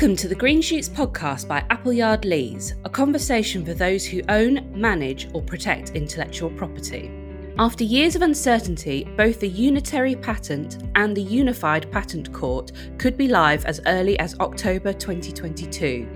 Welcome 0.00 0.16
to 0.16 0.28
the 0.28 0.34
Green 0.34 0.62
Shoots 0.62 0.88
podcast 0.88 1.46
by 1.46 1.62
Appleyard 1.68 2.24
Lees, 2.24 2.72
a 2.86 2.88
conversation 2.88 3.62
for 3.66 3.74
those 3.74 4.06
who 4.06 4.22
own, 4.30 4.72
manage, 4.74 5.28
or 5.34 5.42
protect 5.42 5.90
intellectual 5.90 6.48
property. 6.48 7.10
After 7.58 7.84
years 7.84 8.16
of 8.16 8.22
uncertainty, 8.22 9.04
both 9.18 9.40
the 9.40 9.48
Unitary 9.50 10.16
Patent 10.16 10.78
and 10.94 11.14
the 11.14 11.20
Unified 11.20 11.92
Patent 11.92 12.32
Court 12.32 12.72
could 12.96 13.18
be 13.18 13.28
live 13.28 13.66
as 13.66 13.82
early 13.84 14.18
as 14.18 14.40
October 14.40 14.94
2022. 14.94 16.08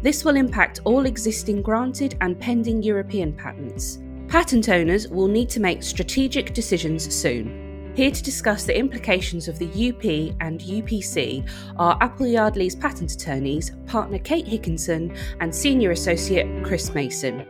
This 0.00 0.24
will 0.24 0.36
impact 0.36 0.80
all 0.84 1.04
existing 1.04 1.60
granted 1.60 2.16
and 2.22 2.40
pending 2.40 2.82
European 2.82 3.34
patents. 3.34 3.98
Patent 4.26 4.70
owners 4.70 5.06
will 5.08 5.28
need 5.28 5.50
to 5.50 5.60
make 5.60 5.82
strategic 5.82 6.54
decisions 6.54 7.14
soon. 7.14 7.61
Here 7.94 8.10
to 8.10 8.22
discuss 8.22 8.64
the 8.64 8.78
implications 8.78 9.48
of 9.48 9.58
the 9.58 9.66
UP 9.66 10.02
and 10.40 10.60
UPC 10.60 11.46
are 11.76 11.98
Appleyard 12.00 12.56
Lees 12.56 12.74
patent 12.74 13.12
attorneys, 13.12 13.72
partner 13.84 14.18
Kate 14.18 14.46
Hickinson 14.46 15.14
and 15.40 15.54
senior 15.54 15.90
associate 15.90 16.64
Chris 16.64 16.94
Mason. 16.94 17.44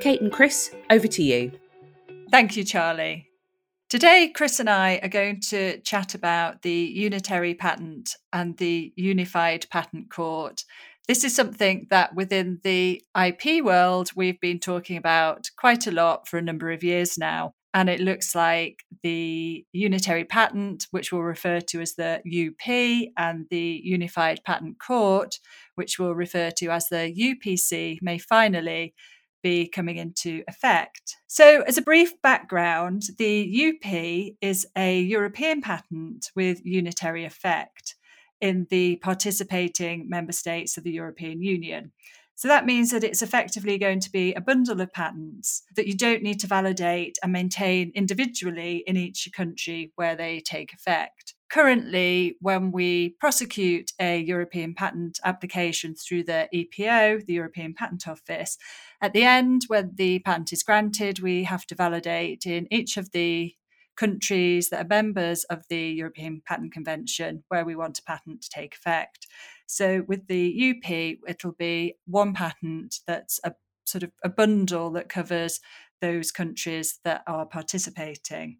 Kate 0.00 0.20
and 0.20 0.32
Chris, 0.32 0.74
over 0.90 1.06
to 1.06 1.22
you. 1.22 1.52
Thank 2.32 2.56
you, 2.56 2.64
Charlie. 2.64 3.28
Today, 3.88 4.32
Chris 4.34 4.58
and 4.58 4.68
I 4.68 4.98
are 5.04 5.08
going 5.08 5.40
to 5.50 5.78
chat 5.82 6.16
about 6.16 6.62
the 6.62 6.72
unitary 6.72 7.54
patent 7.54 8.16
and 8.32 8.56
the 8.56 8.92
unified 8.96 9.66
patent 9.70 10.10
court. 10.10 10.64
This 11.06 11.22
is 11.22 11.32
something 11.32 11.86
that 11.90 12.12
within 12.12 12.58
the 12.64 13.04
IP 13.16 13.64
world 13.64 14.10
we've 14.16 14.40
been 14.40 14.58
talking 14.58 14.96
about 14.96 15.48
quite 15.56 15.86
a 15.86 15.92
lot 15.92 16.26
for 16.26 16.38
a 16.38 16.42
number 16.42 16.72
of 16.72 16.82
years 16.82 17.16
now. 17.16 17.54
And 17.76 17.90
it 17.90 18.00
looks 18.00 18.34
like 18.34 18.84
the 19.02 19.62
unitary 19.70 20.24
patent, 20.24 20.86
which 20.92 21.12
we'll 21.12 21.20
refer 21.20 21.60
to 21.60 21.82
as 21.82 21.92
the 21.92 22.22
UP, 22.24 23.12
and 23.18 23.44
the 23.50 23.82
Unified 23.84 24.40
Patent 24.46 24.78
Court, 24.80 25.34
which 25.74 25.98
we'll 25.98 26.14
refer 26.14 26.50
to 26.52 26.70
as 26.70 26.88
the 26.88 27.12
UPC, 27.14 27.98
may 28.00 28.16
finally 28.16 28.94
be 29.42 29.68
coming 29.68 29.98
into 29.98 30.42
effect. 30.48 31.18
So, 31.26 31.64
as 31.66 31.76
a 31.76 31.82
brief 31.82 32.14
background, 32.22 33.02
the 33.18 33.68
UP 33.68 34.32
is 34.40 34.66
a 34.74 34.98
European 35.02 35.60
patent 35.60 36.30
with 36.34 36.64
unitary 36.64 37.26
effect 37.26 37.94
in 38.40 38.66
the 38.70 38.96
participating 39.02 40.08
member 40.08 40.32
states 40.32 40.78
of 40.78 40.84
the 40.84 40.92
European 40.92 41.42
Union. 41.42 41.92
So 42.36 42.48
that 42.48 42.66
means 42.66 42.90
that 42.90 43.02
it's 43.02 43.22
effectively 43.22 43.78
going 43.78 43.98
to 44.00 44.12
be 44.12 44.34
a 44.34 44.42
bundle 44.42 44.82
of 44.82 44.92
patents 44.92 45.62
that 45.74 45.86
you 45.86 45.96
don't 45.96 46.22
need 46.22 46.38
to 46.40 46.46
validate 46.46 47.16
and 47.22 47.32
maintain 47.32 47.92
individually 47.94 48.84
in 48.86 48.98
each 48.98 49.26
country 49.34 49.90
where 49.96 50.14
they 50.14 50.40
take 50.40 50.74
effect. 50.74 51.34
Currently, 51.48 52.36
when 52.40 52.72
we 52.72 53.16
prosecute 53.20 53.92
a 53.98 54.20
European 54.20 54.74
patent 54.74 55.18
application 55.24 55.94
through 55.94 56.24
the 56.24 56.46
EPO, 56.54 57.24
the 57.24 57.32
European 57.32 57.72
Patent 57.72 58.06
Office, 58.06 58.58
at 59.00 59.14
the 59.14 59.22
end, 59.22 59.62
when 59.68 59.92
the 59.94 60.18
patent 60.18 60.52
is 60.52 60.62
granted, 60.62 61.20
we 61.20 61.44
have 61.44 61.64
to 61.66 61.74
validate 61.74 62.44
in 62.44 62.66
each 62.70 62.98
of 62.98 63.12
the 63.12 63.54
countries 63.96 64.68
that 64.68 64.84
are 64.84 64.88
members 64.88 65.44
of 65.44 65.64
the 65.70 65.88
European 65.88 66.42
Patent 66.46 66.72
Convention 66.72 67.44
where 67.48 67.64
we 67.64 67.74
want 67.74 67.98
a 67.98 68.02
patent 68.02 68.42
to 68.42 68.50
take 68.50 68.74
effect. 68.74 69.26
So 69.66 70.04
with 70.06 70.26
the 70.28 70.74
UP, 70.76 70.90
it'll 71.28 71.52
be 71.52 71.94
one 72.06 72.32
patent 72.32 73.00
that's 73.06 73.40
a 73.44 73.54
sort 73.84 74.02
of 74.02 74.12
a 74.24 74.28
bundle 74.28 74.90
that 74.92 75.08
covers 75.08 75.60
those 76.00 76.30
countries 76.30 76.98
that 77.04 77.22
are 77.26 77.46
participating. 77.46 78.58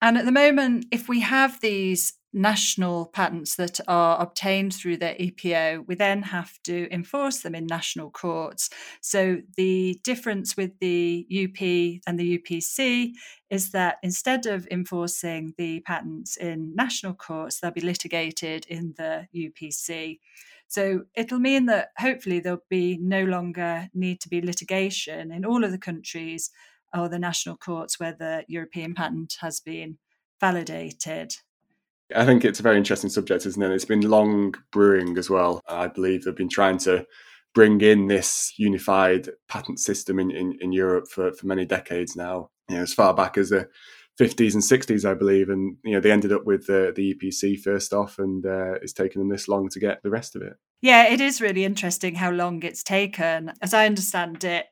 And 0.00 0.16
at 0.16 0.24
the 0.24 0.32
moment, 0.32 0.86
if 0.92 1.08
we 1.08 1.20
have 1.20 1.60
these 1.60 2.14
national 2.32 3.06
patents 3.06 3.56
that 3.56 3.80
are 3.88 4.20
obtained 4.20 4.74
through 4.74 4.98
the 4.98 5.14
EPO, 5.18 5.86
we 5.86 5.94
then 5.94 6.22
have 6.22 6.52
to 6.64 6.92
enforce 6.92 7.40
them 7.40 7.54
in 7.54 7.66
national 7.66 8.10
courts. 8.10 8.68
So 9.00 9.38
the 9.56 9.98
difference 10.04 10.56
with 10.56 10.78
the 10.78 11.26
UP 11.30 11.60
and 12.06 12.18
the 12.18 12.38
UPC 12.38 13.12
is 13.50 13.70
that 13.70 13.96
instead 14.02 14.46
of 14.46 14.68
enforcing 14.70 15.54
the 15.56 15.80
patents 15.80 16.36
in 16.36 16.74
national 16.74 17.14
courts, 17.14 17.60
they'll 17.60 17.70
be 17.70 17.80
litigated 17.80 18.66
in 18.66 18.94
the 18.98 19.26
UPC. 19.34 20.18
So 20.68 21.04
it'll 21.14 21.40
mean 21.40 21.64
that 21.66 21.88
hopefully 21.98 22.40
there'll 22.40 22.62
be 22.68 22.98
no 23.00 23.24
longer 23.24 23.88
need 23.94 24.20
to 24.20 24.28
be 24.28 24.42
litigation 24.42 25.32
in 25.32 25.46
all 25.46 25.64
of 25.64 25.70
the 25.70 25.78
countries 25.78 26.50
or 26.94 27.08
the 27.08 27.18
national 27.18 27.56
courts 27.56 27.98
where 27.98 28.14
the 28.18 28.44
European 28.48 28.94
patent 28.94 29.36
has 29.40 29.60
been 29.60 29.96
validated. 30.40 31.32
I 32.14 32.24
think 32.24 32.44
it's 32.44 32.60
a 32.60 32.62
very 32.62 32.78
interesting 32.78 33.10
subject, 33.10 33.46
isn't 33.46 33.62
it? 33.62 33.70
It's 33.70 33.84
been 33.84 34.00
long 34.00 34.54
brewing 34.72 35.18
as 35.18 35.28
well. 35.28 35.60
I 35.68 35.88
believe 35.88 36.24
they've 36.24 36.34
been 36.34 36.48
trying 36.48 36.78
to 36.78 37.06
bring 37.54 37.80
in 37.80 38.06
this 38.06 38.52
unified 38.56 39.28
patent 39.48 39.80
system 39.80 40.18
in, 40.18 40.30
in, 40.30 40.58
in 40.60 40.72
Europe 40.72 41.08
for, 41.08 41.32
for 41.32 41.46
many 41.46 41.64
decades 41.64 42.16
now. 42.16 42.50
You 42.68 42.76
know, 42.76 42.82
as 42.82 42.94
far 42.94 43.14
back 43.14 43.36
as 43.36 43.50
the 43.50 43.68
50s 44.18 44.54
and 44.54 44.62
60s, 44.62 45.08
I 45.08 45.14
believe, 45.14 45.48
and 45.48 45.76
you 45.84 45.92
know 45.92 46.00
they 46.00 46.10
ended 46.10 46.32
up 46.32 46.44
with 46.44 46.66
the, 46.66 46.92
the 46.94 47.14
EPC 47.14 47.60
first 47.60 47.92
off, 47.92 48.18
and 48.18 48.44
uh, 48.44 48.74
it's 48.82 48.92
taken 48.92 49.20
them 49.20 49.28
this 49.28 49.48
long 49.48 49.68
to 49.70 49.80
get 49.80 50.02
the 50.02 50.10
rest 50.10 50.34
of 50.34 50.42
it. 50.42 50.54
Yeah, 50.80 51.08
it 51.08 51.20
is 51.20 51.40
really 51.40 51.64
interesting 51.64 52.16
how 52.16 52.30
long 52.30 52.62
it's 52.62 52.82
taken. 52.82 53.52
As 53.62 53.74
I 53.74 53.86
understand 53.86 54.44
it, 54.44 54.66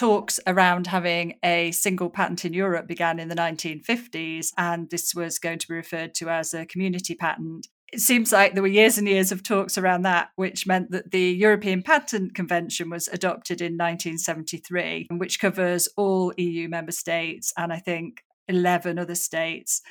talks 0.00 0.40
around 0.46 0.86
having 0.86 1.34
a 1.44 1.70
single 1.72 2.08
patent 2.08 2.46
in 2.46 2.54
Europe 2.54 2.88
began 2.88 3.20
in 3.20 3.28
the 3.28 3.34
1950s, 3.34 4.50
and 4.56 4.88
this 4.88 5.14
was 5.14 5.38
going 5.38 5.58
to 5.58 5.68
be 5.68 5.74
referred 5.74 6.14
to 6.14 6.30
as 6.30 6.54
a 6.54 6.64
community 6.64 7.14
patent. 7.14 7.68
It 7.92 8.00
seems 8.00 8.32
like 8.32 8.54
there 8.54 8.62
were 8.62 8.68
years 8.68 8.96
and 8.96 9.06
years 9.06 9.30
of 9.30 9.42
talks 9.42 9.76
around 9.76 10.02
that, 10.02 10.30
which 10.36 10.66
meant 10.66 10.90
that 10.92 11.10
the 11.10 11.32
European 11.32 11.82
Patent 11.82 12.34
Convention 12.34 12.88
was 12.88 13.08
adopted 13.08 13.60
in 13.60 13.74
1973, 13.74 15.08
which 15.10 15.38
covers 15.38 15.86
all 15.98 16.32
EU 16.38 16.70
member 16.70 16.92
states 16.92 17.52
and 17.58 17.70
I 17.70 17.78
think 17.78 18.24
11 18.48 18.98
other 18.98 19.14
states. 19.14 19.82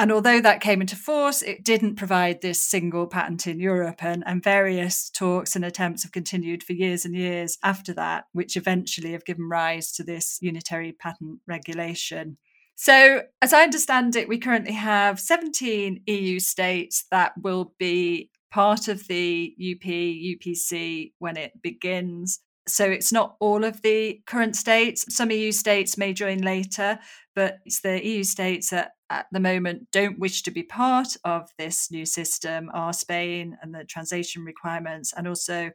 And 0.00 0.12
although 0.12 0.40
that 0.40 0.60
came 0.60 0.80
into 0.80 0.94
force, 0.94 1.42
it 1.42 1.64
didn't 1.64 1.96
provide 1.96 2.40
this 2.40 2.64
single 2.64 3.08
patent 3.08 3.48
in 3.48 3.58
Europe. 3.58 4.04
And, 4.04 4.22
and 4.26 4.42
various 4.42 5.10
talks 5.10 5.56
and 5.56 5.64
attempts 5.64 6.04
have 6.04 6.12
continued 6.12 6.62
for 6.62 6.72
years 6.72 7.04
and 7.04 7.16
years 7.16 7.58
after 7.64 7.92
that, 7.94 8.26
which 8.32 8.56
eventually 8.56 9.10
have 9.10 9.24
given 9.24 9.48
rise 9.48 9.90
to 9.92 10.04
this 10.04 10.38
unitary 10.40 10.92
patent 10.92 11.40
regulation. 11.48 12.38
So, 12.76 13.22
as 13.42 13.52
I 13.52 13.64
understand 13.64 14.14
it, 14.14 14.28
we 14.28 14.38
currently 14.38 14.74
have 14.74 15.18
17 15.18 16.02
EU 16.06 16.38
states 16.38 17.04
that 17.10 17.32
will 17.42 17.74
be 17.76 18.30
part 18.52 18.86
of 18.86 19.08
the 19.08 19.52
UP 19.58 19.84
UPC 19.84 21.12
when 21.18 21.36
it 21.36 21.60
begins. 21.60 22.38
So, 22.68 22.84
it's 22.84 23.12
not 23.12 23.36
all 23.40 23.64
of 23.64 23.82
the 23.82 24.20
current 24.26 24.56
states. 24.56 25.04
Some 25.14 25.30
EU 25.30 25.52
states 25.52 25.98
may 25.98 26.12
join 26.12 26.38
later, 26.38 26.98
but 27.34 27.58
it's 27.64 27.80
the 27.80 28.04
EU 28.04 28.24
states 28.24 28.70
that 28.70 28.92
at 29.10 29.26
the 29.32 29.40
moment 29.40 29.88
don't 29.90 30.18
wish 30.18 30.42
to 30.42 30.50
be 30.50 30.62
part 30.62 31.16
of 31.24 31.48
this 31.58 31.90
new 31.90 32.04
system 32.04 32.70
are 32.74 32.92
Spain 32.92 33.56
and 33.62 33.74
the 33.74 33.84
translation 33.84 34.44
requirements, 34.44 35.12
and 35.16 35.26
also 35.26 35.70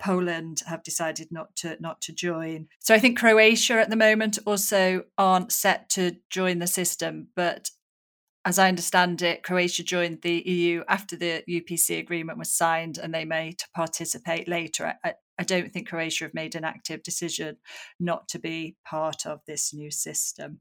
Poland 0.00 0.62
have 0.66 0.82
decided 0.82 1.28
not 1.30 1.54
to 1.56 1.76
not 1.80 2.00
to 2.02 2.12
join. 2.12 2.68
So 2.80 2.94
I 2.94 2.98
think 2.98 3.18
Croatia 3.18 3.74
at 3.74 3.90
the 3.90 3.96
moment 3.96 4.38
also 4.46 5.04
aren't 5.18 5.52
set 5.52 5.88
to 5.90 6.16
join 6.30 6.58
the 6.58 6.66
system, 6.66 7.28
but 7.36 7.70
as 8.44 8.58
I 8.58 8.68
understand 8.68 9.22
it, 9.22 9.44
Croatia 9.44 9.84
joined 9.84 10.22
the 10.22 10.42
EU 10.44 10.82
after 10.88 11.16
the 11.16 11.44
UPC 11.48 11.98
agreement 11.98 12.38
was 12.38 12.52
signed, 12.52 12.98
and 12.98 13.14
they 13.14 13.24
may 13.24 13.54
participate 13.74 14.48
later. 14.48 14.94
I, 15.04 15.14
I 15.38 15.44
don't 15.44 15.72
think 15.72 15.88
Croatia 15.88 16.24
have 16.24 16.34
made 16.34 16.54
an 16.54 16.64
active 16.64 17.02
decision 17.02 17.56
not 17.98 18.28
to 18.28 18.38
be 18.38 18.76
part 18.84 19.26
of 19.26 19.40
this 19.46 19.72
new 19.72 19.90
system 19.90 20.60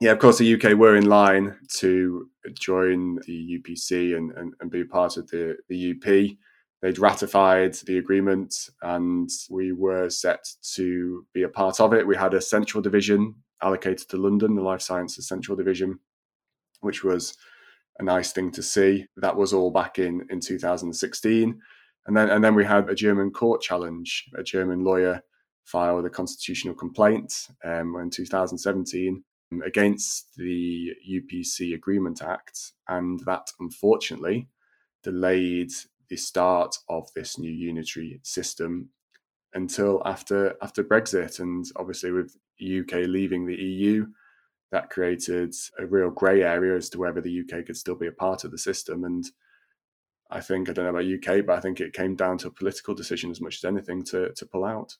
yeah, 0.00 0.10
of 0.10 0.18
course, 0.18 0.38
the 0.38 0.54
UK 0.54 0.76
were 0.76 0.96
in 0.96 1.06
line 1.06 1.56
to 1.78 2.28
join 2.52 3.16
the 3.26 3.58
UPC 3.58 4.16
and, 4.16 4.32
and, 4.32 4.52
and 4.60 4.70
be 4.70 4.84
part 4.84 5.16
of 5.16 5.28
the, 5.30 5.56
the 5.68 5.92
UP. 5.92 6.36
They'd 6.82 6.98
ratified 6.98 7.74
the 7.86 7.98
agreement 7.98 8.54
and 8.82 9.30
we 9.48 9.72
were 9.72 10.10
set 10.10 10.46
to 10.74 11.24
be 11.32 11.44
a 11.44 11.48
part 11.48 11.80
of 11.80 11.94
it. 11.94 12.06
We 12.06 12.16
had 12.16 12.34
a 12.34 12.40
central 12.40 12.82
division 12.82 13.36
allocated 13.62 14.08
to 14.10 14.16
London, 14.16 14.56
the 14.56 14.62
Life 14.62 14.82
Sciences 14.82 15.28
Central 15.28 15.56
Division, 15.56 15.98
which 16.80 17.04
was 17.04 17.36
a 17.98 18.02
nice 18.02 18.32
thing 18.32 18.50
to 18.50 18.62
see. 18.62 19.06
That 19.16 19.36
was 19.36 19.54
all 19.54 19.70
back 19.70 19.98
in, 19.98 20.26
in 20.28 20.40
2016. 20.40 21.58
And 22.06 22.16
then, 22.16 22.28
and 22.30 22.44
then 22.44 22.54
we 22.54 22.64
had 22.64 22.88
a 22.88 22.94
German 22.94 23.30
court 23.30 23.62
challenge. 23.62 24.28
A 24.36 24.42
German 24.42 24.84
lawyer 24.84 25.22
filed 25.64 26.04
a 26.04 26.10
constitutional 26.10 26.74
complaint 26.74 27.48
um, 27.64 27.96
in 27.96 28.10
2017 28.10 29.24
against 29.64 30.34
the 30.36 30.90
UPC 31.10 31.74
Agreement 31.74 32.22
Act, 32.22 32.72
and 32.88 33.20
that 33.20 33.50
unfortunately 33.60 34.48
delayed 35.02 35.70
the 36.10 36.16
start 36.16 36.76
of 36.88 37.08
this 37.14 37.38
new 37.38 37.50
unitary 37.50 38.20
system 38.22 38.90
until 39.54 40.02
after 40.04 40.56
after 40.60 40.82
Brexit, 40.82 41.40
and 41.40 41.64
obviously 41.76 42.10
with 42.10 42.36
UK 42.60 43.06
leaving 43.06 43.46
the 43.46 43.54
EU, 43.54 44.06
that 44.72 44.90
created 44.90 45.54
a 45.78 45.86
real 45.86 46.10
grey 46.10 46.42
area 46.42 46.76
as 46.76 46.88
to 46.90 46.98
whether 46.98 47.20
the 47.20 47.40
UK 47.40 47.64
could 47.64 47.76
still 47.76 47.94
be 47.94 48.08
a 48.08 48.12
part 48.12 48.44
of 48.44 48.50
the 48.50 48.58
system. 48.58 49.04
And 49.04 49.24
I 50.30 50.40
think 50.40 50.68
I 50.68 50.72
don't 50.72 50.84
know 50.84 50.90
about 50.90 51.04
UK, 51.04 51.44
but 51.46 51.56
I 51.56 51.60
think 51.60 51.80
it 51.80 51.92
came 51.92 52.16
down 52.16 52.38
to 52.38 52.48
a 52.48 52.52
political 52.52 52.94
decision 52.94 53.30
as 53.30 53.40
much 53.40 53.56
as 53.56 53.64
anything 53.64 54.02
to 54.04 54.32
to 54.32 54.46
pull 54.46 54.64
out. 54.64 54.96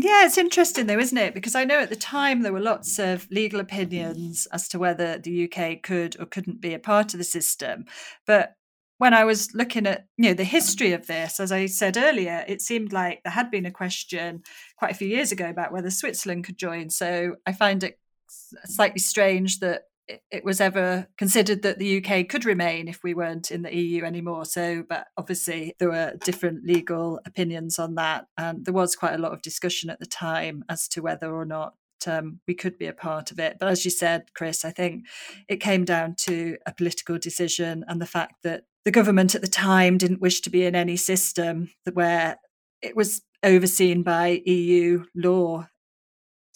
Yeah, 0.00 0.26
it's 0.26 0.38
interesting 0.38 0.86
though, 0.86 0.98
isn't 0.98 1.18
it? 1.18 1.34
Because 1.34 1.54
I 1.56 1.64
know 1.64 1.80
at 1.80 1.90
the 1.90 1.96
time 1.96 2.42
there 2.42 2.52
were 2.52 2.60
lots 2.60 2.98
of 3.00 3.26
legal 3.30 3.58
opinions 3.58 4.46
as 4.52 4.68
to 4.68 4.78
whether 4.78 5.18
the 5.18 5.50
UK 5.50 5.82
could 5.82 6.18
or 6.20 6.26
couldn't 6.26 6.60
be 6.60 6.72
a 6.72 6.78
part 6.78 7.14
of 7.14 7.18
the 7.18 7.24
system. 7.24 7.84
But 8.24 8.54
when 8.98 9.14
I 9.14 9.24
was 9.24 9.54
looking 9.54 9.86
at 9.86 10.06
you 10.16 10.26
know 10.26 10.34
the 10.34 10.44
history 10.44 10.92
of 10.92 11.06
this, 11.06 11.40
as 11.40 11.50
I 11.50 11.66
said 11.66 11.96
earlier, 11.96 12.44
it 12.46 12.62
seemed 12.62 12.92
like 12.92 13.22
there 13.24 13.32
had 13.32 13.50
been 13.50 13.66
a 13.66 13.72
question 13.72 14.42
quite 14.76 14.92
a 14.92 14.94
few 14.94 15.08
years 15.08 15.32
ago 15.32 15.48
about 15.48 15.72
whether 15.72 15.90
Switzerland 15.90 16.44
could 16.44 16.58
join. 16.58 16.90
So 16.90 17.36
I 17.46 17.52
find 17.52 17.82
it 17.82 17.98
slightly 18.28 19.00
strange 19.00 19.60
that 19.60 19.82
it 20.30 20.44
was 20.44 20.60
ever 20.60 21.06
considered 21.16 21.62
that 21.62 21.78
the 21.78 21.98
UK 21.98 22.28
could 22.28 22.44
remain 22.44 22.88
if 22.88 23.02
we 23.02 23.14
weren't 23.14 23.50
in 23.50 23.62
the 23.62 23.74
EU 23.74 24.04
anymore. 24.04 24.44
So, 24.44 24.84
but 24.88 25.08
obviously 25.16 25.74
there 25.78 25.90
were 25.90 26.14
different 26.24 26.64
legal 26.64 27.20
opinions 27.26 27.78
on 27.78 27.94
that, 27.96 28.26
and 28.36 28.64
there 28.64 28.74
was 28.74 28.96
quite 28.96 29.14
a 29.14 29.18
lot 29.18 29.32
of 29.32 29.42
discussion 29.42 29.90
at 29.90 30.00
the 30.00 30.06
time 30.06 30.64
as 30.68 30.88
to 30.88 31.02
whether 31.02 31.34
or 31.34 31.44
not 31.44 31.74
um, 32.06 32.40
we 32.46 32.54
could 32.54 32.78
be 32.78 32.86
a 32.86 32.92
part 32.92 33.30
of 33.30 33.38
it. 33.38 33.56
But 33.58 33.68
as 33.68 33.84
you 33.84 33.90
said, 33.90 34.32
Chris, 34.34 34.64
I 34.64 34.70
think 34.70 35.06
it 35.48 35.56
came 35.56 35.84
down 35.84 36.14
to 36.20 36.56
a 36.66 36.72
political 36.72 37.18
decision 37.18 37.84
and 37.88 38.00
the 38.00 38.06
fact 38.06 38.36
that 38.44 38.64
the 38.84 38.90
government 38.90 39.34
at 39.34 39.40
the 39.40 39.48
time 39.48 39.98
didn't 39.98 40.20
wish 40.20 40.40
to 40.42 40.50
be 40.50 40.64
in 40.64 40.74
any 40.74 40.96
system 40.96 41.70
where 41.92 42.36
it 42.80 42.96
was 42.96 43.22
overseen 43.42 44.02
by 44.02 44.42
EU 44.46 45.04
law. 45.14 45.68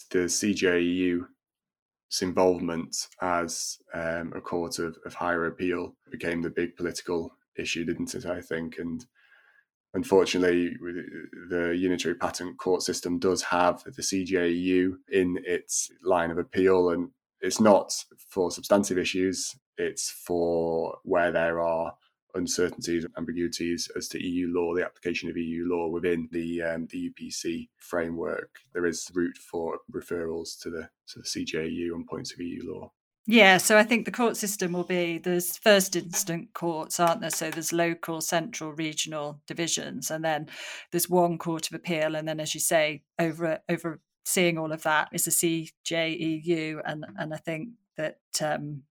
The 0.09 0.25
CJEU 0.25 1.27
involvement 2.21 2.95
as 3.21 3.77
um, 3.93 4.33
a 4.35 4.41
court 4.41 4.79
of, 4.79 4.97
of 5.05 5.13
higher 5.13 5.45
appeal 5.47 5.95
became 6.11 6.41
the 6.41 6.49
big 6.49 6.75
political 6.75 7.35
issue, 7.57 7.85
didn't 7.85 8.13
it? 8.15 8.25
I 8.25 8.41
think, 8.41 8.77
and 8.77 9.05
unfortunately, 9.93 10.75
the 11.49 11.75
unitary 11.77 12.15
patent 12.15 12.57
court 12.57 12.81
system 12.81 13.19
does 13.19 13.41
have 13.43 13.83
the 13.83 14.01
CJEU 14.01 14.93
in 15.11 15.39
its 15.45 15.89
line 16.03 16.31
of 16.31 16.37
appeal, 16.37 16.89
and 16.89 17.09
it's 17.41 17.59
not 17.59 17.93
for 18.29 18.51
substantive 18.51 18.97
issues; 18.97 19.55
it's 19.77 20.09
for 20.09 20.97
where 21.03 21.31
there 21.31 21.59
are 21.61 21.93
uncertainties, 22.35 23.05
and 23.05 23.13
ambiguities 23.17 23.89
as 23.95 24.07
to 24.09 24.23
EU 24.23 24.51
law, 24.53 24.73
the 24.73 24.85
application 24.85 25.29
of 25.29 25.37
EU 25.37 25.65
law 25.67 25.87
within 25.87 26.27
the 26.31 26.61
um, 26.61 26.87
the 26.91 27.09
UPC 27.09 27.69
framework. 27.77 28.59
There 28.73 28.85
is 28.85 29.09
route 29.13 29.37
for 29.37 29.79
referrals 29.91 30.59
to 30.61 30.69
the 30.69 30.89
to 31.07 31.19
the 31.19 31.25
CJEU 31.25 31.93
on 31.93 32.05
points 32.05 32.33
of 32.33 32.39
EU 32.39 32.71
law. 32.71 32.91
Yeah, 33.25 33.57
so 33.57 33.77
I 33.77 33.83
think 33.83 34.03
the 34.03 34.11
court 34.11 34.35
system 34.35 34.73
will 34.73 34.83
be 34.83 35.17
there's 35.17 35.57
first 35.57 35.95
instant 35.95 36.53
courts, 36.53 36.99
aren't 36.99 37.21
there? 37.21 37.29
So 37.29 37.49
there's 37.49 37.71
local, 37.71 38.19
central, 38.19 38.73
regional 38.73 39.39
divisions, 39.47 40.11
and 40.11 40.25
then 40.25 40.49
there's 40.91 41.09
one 41.09 41.37
court 41.37 41.67
of 41.67 41.73
appeal, 41.73 42.15
and 42.15 42.27
then, 42.27 42.41
as 42.41 42.53
you 42.53 42.59
say, 42.59 43.03
over 43.17 43.59
over 43.69 44.01
seeing 44.25 44.57
all 44.57 44.71
of 44.73 44.83
that 44.83 45.09
is 45.13 45.25
the 45.25 45.31
CJEU, 45.31 46.81
and 46.85 47.05
and 47.17 47.33
I 47.33 47.37
think 47.37 47.69
that 47.95 48.19
um, 48.41 48.83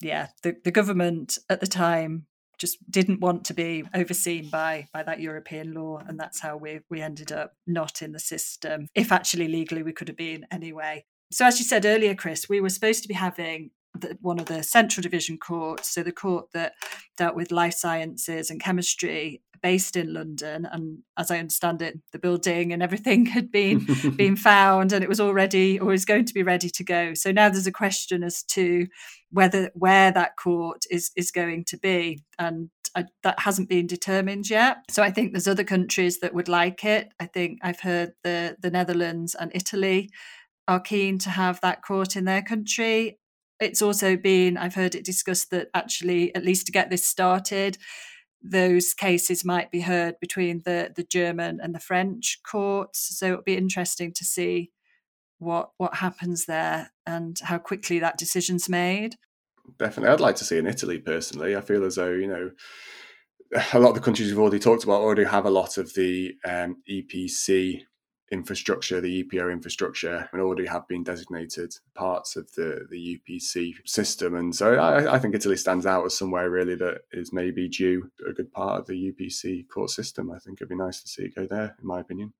yeah, 0.00 0.28
the, 0.42 0.56
the 0.64 0.70
government 0.70 1.38
at 1.48 1.60
the 1.60 1.66
time 1.66 2.26
just 2.60 2.78
didn't 2.90 3.20
want 3.20 3.44
to 3.46 3.54
be 3.54 3.84
overseen 3.94 4.48
by 4.50 4.86
by 4.92 5.02
that 5.02 5.20
European 5.20 5.72
law, 5.72 6.02
and 6.06 6.20
that's 6.20 6.40
how 6.40 6.56
we 6.56 6.80
we 6.90 7.00
ended 7.00 7.32
up 7.32 7.54
not 7.66 8.02
in 8.02 8.12
the 8.12 8.18
system. 8.18 8.86
If 8.94 9.10
actually 9.10 9.48
legally 9.48 9.82
we 9.82 9.92
could 9.92 10.08
have 10.08 10.16
been 10.16 10.46
anyway. 10.50 11.06
So 11.32 11.46
as 11.46 11.58
you 11.58 11.64
said 11.64 11.86
earlier, 11.86 12.14
Chris, 12.14 12.48
we 12.48 12.60
were 12.60 12.68
supposed 12.68 13.02
to 13.02 13.08
be 13.08 13.14
having 13.14 13.70
the, 14.00 14.18
one 14.20 14.38
of 14.38 14.46
the 14.46 14.62
central 14.62 15.02
division 15.02 15.38
courts, 15.38 15.94
so 15.94 16.02
the 16.02 16.12
court 16.12 16.46
that 16.52 16.74
dealt 17.16 17.36
with 17.36 17.52
life 17.52 17.74
sciences 17.74 18.50
and 18.50 18.60
chemistry, 18.60 19.42
based 19.62 19.96
in 19.96 20.12
London. 20.12 20.66
And 20.70 21.00
as 21.18 21.30
I 21.30 21.38
understand 21.38 21.82
it, 21.82 21.98
the 22.12 22.18
building 22.18 22.72
and 22.72 22.82
everything 22.82 23.26
had 23.36 23.50
been 23.50 23.86
been 24.16 24.36
found, 24.36 24.92
and 24.92 25.02
it 25.02 25.08
was 25.08 25.20
already 25.20 25.78
or 25.78 25.86
was 25.86 26.04
going 26.04 26.24
to 26.26 26.34
be 26.34 26.42
ready 26.42 26.70
to 26.70 26.84
go. 26.84 27.14
So 27.14 27.32
now 27.32 27.48
there's 27.48 27.66
a 27.66 27.72
question 27.72 28.22
as 28.22 28.42
to 28.44 28.86
whether 29.30 29.70
where 29.74 30.10
that 30.12 30.36
court 30.36 30.84
is 30.90 31.10
is 31.16 31.30
going 31.30 31.64
to 31.66 31.78
be, 31.78 32.22
and 32.38 32.70
I, 32.94 33.04
that 33.22 33.40
hasn't 33.40 33.68
been 33.68 33.86
determined 33.86 34.50
yet. 34.50 34.78
So 34.90 35.02
I 35.02 35.10
think 35.10 35.32
there's 35.32 35.48
other 35.48 35.64
countries 35.64 36.20
that 36.20 36.34
would 36.34 36.48
like 36.48 36.84
it. 36.84 37.12
I 37.20 37.26
think 37.26 37.58
I've 37.62 37.80
heard 37.80 38.12
the 38.24 38.56
the 38.60 38.70
Netherlands 38.70 39.34
and 39.34 39.50
Italy 39.54 40.10
are 40.68 40.80
keen 40.80 41.18
to 41.18 41.30
have 41.30 41.60
that 41.60 41.82
court 41.82 42.16
in 42.16 42.24
their 42.24 42.42
country 42.42 43.18
it's 43.60 43.82
also 43.82 44.16
been 44.16 44.56
i've 44.56 44.74
heard 44.74 44.94
it 44.94 45.04
discussed 45.04 45.50
that 45.50 45.68
actually 45.74 46.34
at 46.34 46.44
least 46.44 46.66
to 46.66 46.72
get 46.72 46.90
this 46.90 47.04
started 47.04 47.76
those 48.42 48.94
cases 48.94 49.44
might 49.44 49.70
be 49.70 49.80
heard 49.80 50.18
between 50.20 50.62
the 50.64 50.92
the 50.94 51.04
german 51.04 51.60
and 51.62 51.74
the 51.74 51.80
french 51.80 52.40
courts. 52.44 53.18
So 53.18 53.26
it'll 53.26 53.42
be 53.42 53.56
interesting 53.56 54.12
to 54.14 54.24
see 54.24 54.70
what 55.38 55.70
what 55.76 55.96
happens 55.96 56.46
there 56.46 56.92
and 57.06 57.38
how 57.42 57.58
quickly 57.58 57.98
that 57.98 58.18
decision's 58.18 58.68
made. 58.68 59.16
Definitely. 59.78 60.12
I'd 60.12 60.20
like 60.20 60.36
to 60.36 60.44
see 60.44 60.58
in 60.58 60.66
italy 60.66 60.98
personally. 60.98 61.54
I 61.54 61.60
feel 61.60 61.84
as 61.84 61.96
though 61.96 62.12
you 62.12 62.28
know 62.28 62.50
a 63.72 63.80
lot 63.80 63.90
of 63.90 63.94
the 63.96 64.00
countries 64.00 64.28
we've 64.28 64.38
already 64.38 64.58
talked 64.58 64.84
about 64.84 65.00
already 65.00 65.24
have 65.24 65.44
a 65.44 65.50
lot 65.50 65.76
of 65.76 65.92
the 65.94 66.34
um, 66.44 66.76
epc 66.88 67.82
infrastructure, 68.30 69.00
the 69.00 69.24
EPO 69.24 69.52
infrastructure, 69.52 70.28
and 70.32 70.40
already 70.40 70.66
have 70.66 70.86
been 70.86 71.02
designated 71.02 71.74
parts 71.94 72.36
of 72.36 72.52
the, 72.54 72.86
the 72.90 73.20
UPC 73.20 73.74
system. 73.84 74.36
And 74.36 74.54
so 74.54 74.74
I, 74.74 75.14
I, 75.14 75.18
think 75.18 75.34
Italy 75.34 75.56
stands 75.56 75.86
out 75.86 76.04
as 76.04 76.16
somewhere 76.16 76.48
really 76.48 76.76
that 76.76 77.02
is 77.12 77.32
maybe 77.32 77.68
due 77.68 78.10
a 78.28 78.32
good 78.32 78.52
part 78.52 78.80
of 78.80 78.86
the 78.86 79.12
UPC 79.12 79.68
court 79.68 79.90
system. 79.90 80.30
I 80.30 80.38
think 80.38 80.58
it'd 80.58 80.68
be 80.68 80.76
nice 80.76 81.02
to 81.02 81.08
see 81.08 81.24
it 81.24 81.34
go 81.34 81.46
there, 81.46 81.76
in 81.80 81.86
my 81.86 82.00
opinion. 82.00 82.32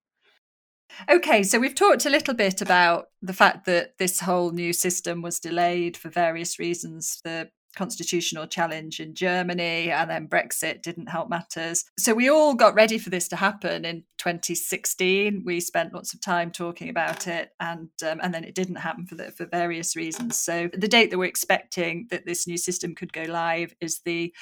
Okay, 1.09 1.43
so 1.43 1.59
we've 1.59 1.75
talked 1.75 2.07
a 2.07 2.11
little 2.11 2.35
bit 2.35 2.61
about 2.61 3.09
the 3.23 3.33
fact 3.33 3.65
that 3.67 3.99
this 3.99 4.21
whole 4.21 4.51
new 4.51 4.73
system 4.73 5.23
was 5.23 5.39
delayed 5.39 5.97
for 5.97 6.09
various 6.09 6.59
reasons. 6.59 7.21
The 7.25 7.51
constitutional 7.77 8.47
challenge 8.47 9.01
in 9.01 9.15
Germany, 9.15 9.91
and 9.91 10.11
then 10.11 10.29
Brexit 10.29 10.83
didn't 10.83 11.09
help 11.09 11.29
matters. 11.29 11.85
So 11.99 12.15
we 12.15 12.29
all 12.29 12.55
got 12.55 12.75
ready 12.75 12.99
for 12.99 13.11
this 13.11 13.29
to 13.29 13.37
happen 13.37 13.85
in 13.85 14.05
2016. 14.19 15.43
We 15.45 15.61
spent 15.61 15.95
lots 15.95 16.15
of 16.15 16.21
time 16.21 16.51
talking 16.51 16.89
about 16.89 17.27
it, 17.27 17.51
and 17.61 17.89
um, 18.07 18.21
and 18.23 18.35
then 18.35 18.45
it 18.45 18.55
didn't 18.55 18.77
happen 18.77 19.07
for 19.07 19.15
the, 19.15 19.31
for 19.33 19.47
various 19.47 19.97
reasons. 19.97 20.37
So 20.37 20.69
the 20.73 20.89
date 20.89 21.11
that 21.11 21.19
we're 21.19 21.25
expecting 21.25 22.07
that 22.11 22.27
this 22.27 22.47
new 22.47 22.59
system 22.59 22.95
could 22.95 23.13
go 23.13 23.23
live 23.23 23.75
is 23.81 24.01
the 24.05 24.35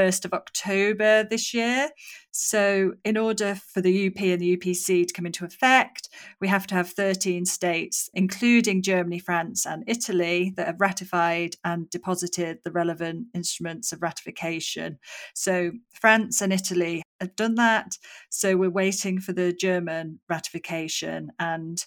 1st 0.00 0.24
of 0.24 0.32
October 0.32 1.24
this 1.24 1.52
year. 1.52 1.90
So, 2.32 2.94
in 3.04 3.16
order 3.16 3.54
for 3.54 3.80
the 3.80 4.06
UP 4.06 4.20
and 4.22 4.40
the 4.40 4.56
UPC 4.56 5.06
to 5.06 5.12
come 5.12 5.26
into 5.26 5.44
effect, 5.44 6.08
we 6.40 6.48
have 6.48 6.66
to 6.68 6.74
have 6.74 6.90
13 6.90 7.44
states, 7.44 8.08
including 8.14 8.82
Germany, 8.82 9.18
France, 9.18 9.66
and 9.66 9.84
Italy, 9.86 10.54
that 10.56 10.66
have 10.66 10.80
ratified 10.80 11.56
and 11.64 11.90
deposited 11.90 12.58
the 12.64 12.70
relevant 12.70 13.26
instruments 13.34 13.92
of 13.92 14.00
ratification. 14.00 14.98
So, 15.34 15.72
France 15.92 16.40
and 16.40 16.52
Italy 16.52 17.02
have 17.20 17.36
done 17.36 17.56
that. 17.56 17.92
So, 18.30 18.56
we're 18.56 18.70
waiting 18.70 19.20
for 19.20 19.32
the 19.32 19.52
German 19.52 20.20
ratification 20.28 21.30
and 21.38 21.84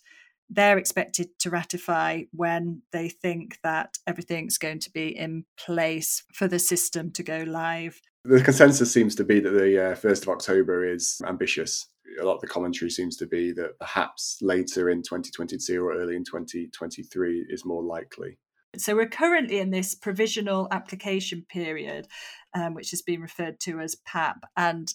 they're 0.53 0.77
expected 0.77 1.29
to 1.39 1.49
ratify 1.49 2.23
when 2.31 2.81
they 2.91 3.09
think 3.09 3.57
that 3.63 3.97
everything's 4.05 4.57
going 4.57 4.79
to 4.79 4.91
be 4.91 5.07
in 5.07 5.45
place 5.57 6.23
for 6.33 6.47
the 6.47 6.59
system 6.59 7.11
to 7.11 7.23
go 7.23 7.43
live. 7.47 7.99
The 8.25 8.41
consensus 8.41 8.91
seems 8.91 9.15
to 9.15 9.23
be 9.23 9.39
that 9.39 9.49
the 9.49 9.91
uh, 9.91 9.95
1st 9.95 10.23
of 10.23 10.29
October 10.29 10.87
is 10.87 11.21
ambitious. 11.27 11.87
A 12.21 12.25
lot 12.25 12.35
of 12.35 12.41
the 12.41 12.47
commentary 12.47 12.91
seems 12.91 13.17
to 13.17 13.25
be 13.25 13.51
that 13.53 13.77
perhaps 13.79 14.37
later 14.41 14.89
in 14.89 15.01
2022 15.01 15.83
or 15.83 15.93
early 15.93 16.15
in 16.15 16.23
2023 16.23 17.47
is 17.49 17.65
more 17.65 17.83
likely. 17.83 18.37
So 18.77 18.95
we're 18.95 19.07
currently 19.07 19.59
in 19.59 19.71
this 19.71 19.93
provisional 19.93 20.67
application 20.71 21.45
period, 21.49 22.07
um, 22.53 22.73
which 22.73 22.91
has 22.91 23.01
been 23.01 23.21
referred 23.21 23.59
to 23.61 23.79
as 23.79 23.95
PAP. 24.05 24.45
And 24.55 24.91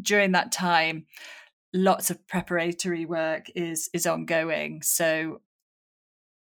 during 0.00 0.32
that 0.32 0.52
time, 0.52 1.06
lots 1.72 2.10
of 2.10 2.26
preparatory 2.26 3.06
work 3.06 3.46
is 3.54 3.88
is 3.92 4.06
ongoing. 4.06 4.82
So 4.82 5.40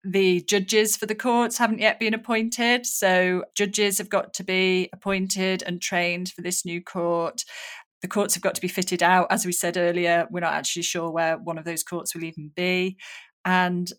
the 0.03 0.41
judges 0.41 0.97
for 0.97 1.05
the 1.05 1.15
courts 1.15 1.57
haven't 1.57 1.79
yet 1.79 1.99
been 1.99 2.13
appointed. 2.13 2.85
So 2.85 3.43
judges 3.55 3.99
have 3.99 4.09
got 4.09 4.33
to 4.35 4.43
be 4.43 4.89
appointed 4.93 5.63
and 5.65 5.81
trained 5.81 6.29
for 6.29 6.41
this 6.41 6.65
new 6.65 6.81
court. 6.81 7.43
The 8.01 8.07
courts 8.07 8.33
have 8.33 8.41
got 8.41 8.55
to 8.55 8.61
be 8.61 8.67
fitted 8.67 9.03
out. 9.03 9.27
As 9.29 9.45
we 9.45 9.51
said 9.51 9.77
earlier, 9.77 10.27
we're 10.31 10.39
not 10.39 10.53
actually 10.53 10.81
sure 10.81 11.11
where 11.11 11.37
one 11.37 11.59
of 11.59 11.65
those 11.65 11.83
courts 11.83 12.15
will 12.15 12.23
even 12.23 12.51
be. 12.55 12.97
And 13.45 13.91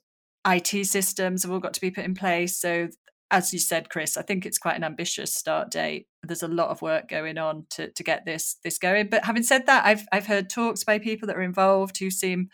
IT 0.44 0.86
systems 0.86 1.44
have 1.44 1.52
all 1.52 1.60
got 1.60 1.74
to 1.74 1.80
be 1.80 1.92
put 1.92 2.04
in 2.04 2.14
place. 2.14 2.60
So 2.60 2.88
as 3.32 3.52
you 3.52 3.58
said, 3.58 3.88
Chris, 3.88 4.16
I 4.16 4.22
think 4.22 4.44
it's 4.44 4.58
quite 4.58 4.76
an 4.76 4.84
ambitious 4.84 5.34
start 5.34 5.70
date. 5.70 6.06
There's 6.22 6.42
a 6.42 6.48
lot 6.48 6.68
of 6.68 6.82
work 6.82 7.08
going 7.08 7.38
on 7.38 7.66
to 7.70 7.90
to 7.90 8.02
get 8.04 8.24
this 8.26 8.58
this 8.62 8.78
going. 8.78 9.08
But 9.08 9.24
having 9.24 9.42
said 9.42 9.66
that, 9.66 9.84
I've 9.84 10.04
I've 10.12 10.26
heard 10.26 10.50
talks 10.50 10.84
by 10.84 10.98
people 10.98 11.26
that 11.26 11.36
are 11.36 11.42
involved 11.42 11.98
who 11.98 12.10
seem 12.10 12.50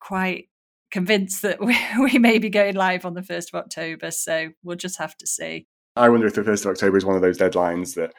quite 0.00 0.48
convinced 0.92 1.42
that 1.42 1.60
we, 1.64 1.76
we 2.00 2.18
may 2.18 2.38
be 2.38 2.48
going 2.48 2.76
live 2.76 3.04
on 3.04 3.14
the 3.14 3.22
first 3.22 3.52
of 3.52 3.58
October. 3.58 4.12
So 4.12 4.50
we'll 4.62 4.76
just 4.76 4.98
have 4.98 5.16
to 5.18 5.26
see. 5.26 5.66
I 5.96 6.08
wonder 6.08 6.26
if 6.26 6.34
the 6.34 6.44
first 6.44 6.64
of 6.64 6.70
October 6.70 6.96
is 6.96 7.04
one 7.04 7.16
of 7.16 7.22
those 7.22 7.38
deadlines 7.38 7.94
that 7.96 8.12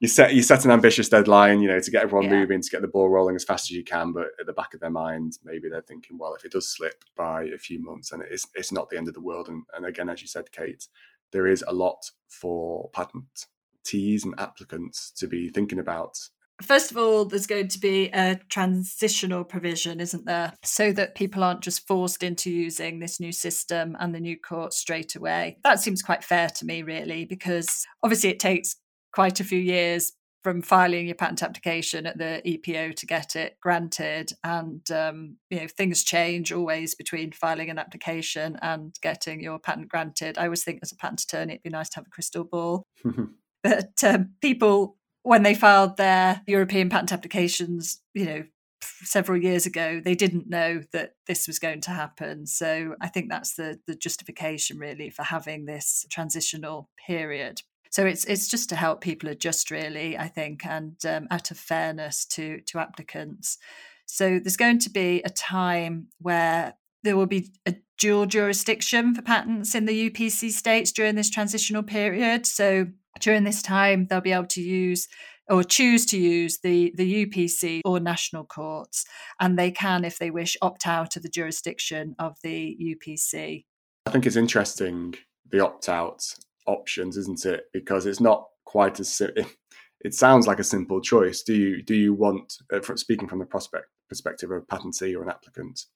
you 0.00 0.08
set 0.08 0.34
you 0.34 0.42
set 0.42 0.64
an 0.64 0.70
ambitious 0.70 1.08
deadline, 1.08 1.60
you 1.60 1.68
know, 1.68 1.80
to 1.80 1.90
get 1.90 2.02
everyone 2.02 2.24
Yeah. 2.26 2.38
moving, 2.40 2.60
to 2.60 2.70
get 2.70 2.82
the 2.82 2.88
ball 2.88 3.08
rolling 3.08 3.34
as 3.34 3.44
fast 3.44 3.70
as 3.70 3.76
you 3.76 3.84
can. 3.84 4.12
But 4.12 4.28
at 4.38 4.46
the 4.46 4.52
back 4.52 4.74
of 4.74 4.80
their 4.80 4.90
mind, 4.90 5.38
maybe 5.44 5.68
they're 5.68 5.82
thinking, 5.82 6.18
well, 6.18 6.34
if 6.34 6.44
it 6.44 6.52
does 6.52 6.68
slip 6.68 7.02
by 7.16 7.44
a 7.44 7.58
few 7.58 7.82
months, 7.82 8.12
and 8.12 8.22
it's 8.22 8.46
it's 8.54 8.72
not 8.72 8.90
the 8.90 8.98
end 8.98 9.08
of 9.08 9.14
the 9.14 9.20
world. 9.20 9.48
And, 9.48 9.62
and 9.74 9.86
again, 9.86 10.08
as 10.08 10.20
you 10.20 10.28
said, 10.28 10.52
Kate, 10.52 10.86
there 11.32 11.46
is 11.46 11.64
a 11.66 11.72
lot 11.72 12.10
for 12.28 12.90
patentees 12.90 14.24
and 14.24 14.34
applicants 14.38 15.12
to 15.18 15.26
be 15.26 15.48
thinking 15.48 15.78
about. 15.78 16.18
First 16.62 16.90
of 16.90 16.96
all, 16.96 17.26
there's 17.26 17.46
going 17.46 17.68
to 17.68 17.78
be 17.78 18.08
a 18.14 18.40
transitional 18.48 19.44
provision, 19.44 20.00
isn't 20.00 20.24
there? 20.24 20.54
So 20.64 20.90
that 20.92 21.14
people 21.14 21.44
aren't 21.44 21.60
just 21.60 21.86
forced 21.86 22.22
into 22.22 22.50
using 22.50 22.98
this 22.98 23.20
new 23.20 23.32
system 23.32 23.94
and 24.00 24.14
the 24.14 24.20
new 24.20 24.38
court 24.40 24.72
straight 24.72 25.16
away. 25.16 25.58
That 25.64 25.80
seems 25.80 26.00
quite 26.00 26.24
fair 26.24 26.48
to 26.48 26.64
me, 26.64 26.82
really, 26.82 27.26
because 27.26 27.84
obviously 28.02 28.30
it 28.30 28.40
takes 28.40 28.76
quite 29.12 29.38
a 29.38 29.44
few 29.44 29.58
years 29.58 30.12
from 30.46 30.62
filing 30.62 31.06
your 31.06 31.16
patent 31.16 31.42
application 31.42 32.06
at 32.06 32.18
the 32.18 32.40
EPO 32.46 32.94
to 32.94 33.06
get 33.06 33.34
it 33.34 33.56
granted. 33.60 34.30
And, 34.44 34.88
um, 34.92 35.38
you 35.50 35.58
know, 35.58 35.66
things 35.66 36.04
change 36.04 36.52
always 36.52 36.94
between 36.94 37.32
filing 37.32 37.68
an 37.68 37.80
application 37.80 38.56
and 38.62 38.94
getting 39.02 39.40
your 39.40 39.58
patent 39.58 39.88
granted. 39.88 40.38
I 40.38 40.44
always 40.44 40.62
think 40.62 40.78
as 40.82 40.92
a 40.92 40.96
patent 40.96 41.22
attorney, 41.22 41.54
it'd 41.54 41.64
be 41.64 41.70
nice 41.70 41.88
to 41.88 41.96
have 41.96 42.06
a 42.06 42.10
crystal 42.10 42.44
ball 42.44 42.84
but 43.66 44.04
um, 44.04 44.30
people 44.40 44.96
when 45.22 45.42
they 45.42 45.54
filed 45.54 45.96
their 45.96 46.42
european 46.46 46.88
patent 46.88 47.12
applications 47.12 48.00
you 48.14 48.24
know 48.24 48.44
several 48.82 49.40
years 49.40 49.66
ago 49.66 50.00
they 50.04 50.14
didn't 50.14 50.48
know 50.48 50.80
that 50.92 51.12
this 51.26 51.46
was 51.46 51.58
going 51.58 51.80
to 51.80 51.90
happen 51.90 52.46
so 52.46 52.94
i 53.00 53.08
think 53.08 53.28
that's 53.28 53.54
the 53.54 53.80
the 53.86 53.94
justification 53.94 54.78
really 54.78 55.10
for 55.10 55.22
having 55.22 55.64
this 55.64 56.06
transitional 56.10 56.88
period 57.06 57.62
so 57.96 58.04
it's 58.04 58.26
it's 58.26 58.46
just 58.46 58.68
to 58.68 58.76
help 58.76 59.00
people 59.00 59.30
adjust 59.30 59.70
really 59.70 60.18
i 60.18 60.28
think 60.28 60.66
and 60.66 60.96
um, 61.06 61.26
out 61.30 61.50
of 61.50 61.56
fairness 61.56 62.26
to 62.26 62.60
to 62.66 62.78
applicants 62.78 63.56
so 64.04 64.38
there's 64.38 64.58
going 64.58 64.78
to 64.80 64.90
be 64.90 65.22
a 65.24 65.30
time 65.30 66.08
where 66.20 66.74
there 67.02 67.16
will 67.16 67.26
be 67.26 67.50
a 67.64 67.74
dual 67.98 68.26
jurisdiction 68.26 69.14
for 69.14 69.22
patents 69.22 69.74
in 69.74 69.86
the 69.86 70.10
UPC 70.10 70.50
states 70.50 70.92
during 70.92 71.14
this 71.14 71.30
transitional 71.30 71.82
period. 71.82 72.46
So 72.46 72.86
during 73.20 73.44
this 73.44 73.62
time, 73.62 74.06
they'll 74.06 74.20
be 74.20 74.32
able 74.32 74.46
to 74.48 74.62
use 74.62 75.08
or 75.48 75.62
choose 75.62 76.04
to 76.06 76.18
use 76.18 76.58
the, 76.58 76.92
the 76.96 77.26
UPC 77.26 77.80
or 77.84 78.00
national 78.00 78.44
courts, 78.44 79.04
and 79.40 79.56
they 79.56 79.70
can, 79.70 80.04
if 80.04 80.18
they 80.18 80.30
wish, 80.30 80.56
opt 80.60 80.86
out 80.86 81.16
of 81.16 81.22
the 81.22 81.28
jurisdiction 81.28 82.16
of 82.18 82.36
the 82.42 82.76
UPC. 82.80 83.64
I 84.06 84.10
think 84.10 84.26
it's 84.26 84.36
interesting 84.36 85.14
the 85.48 85.60
opt 85.60 85.88
out 85.88 86.34
options, 86.66 87.16
isn't 87.16 87.44
it? 87.46 87.64
Because 87.72 88.06
it's 88.06 88.20
not 88.20 88.46
quite 88.64 89.00
as 89.00 89.22
it 90.00 90.14
sounds 90.14 90.46
like 90.46 90.58
a 90.58 90.64
simple 90.64 91.00
choice. 91.00 91.42
Do 91.42 91.54
you 91.54 91.82
do 91.82 91.94
you 91.94 92.14
want, 92.14 92.54
uh, 92.72 92.80
speaking 92.96 93.28
from 93.28 93.38
the 93.38 93.46
prospect 93.46 93.86
perspective 94.08 94.50
of 94.50 94.62
a 94.62 94.66
patentee 94.66 95.16
or 95.16 95.22
an 95.22 95.28
applicant, 95.28 95.86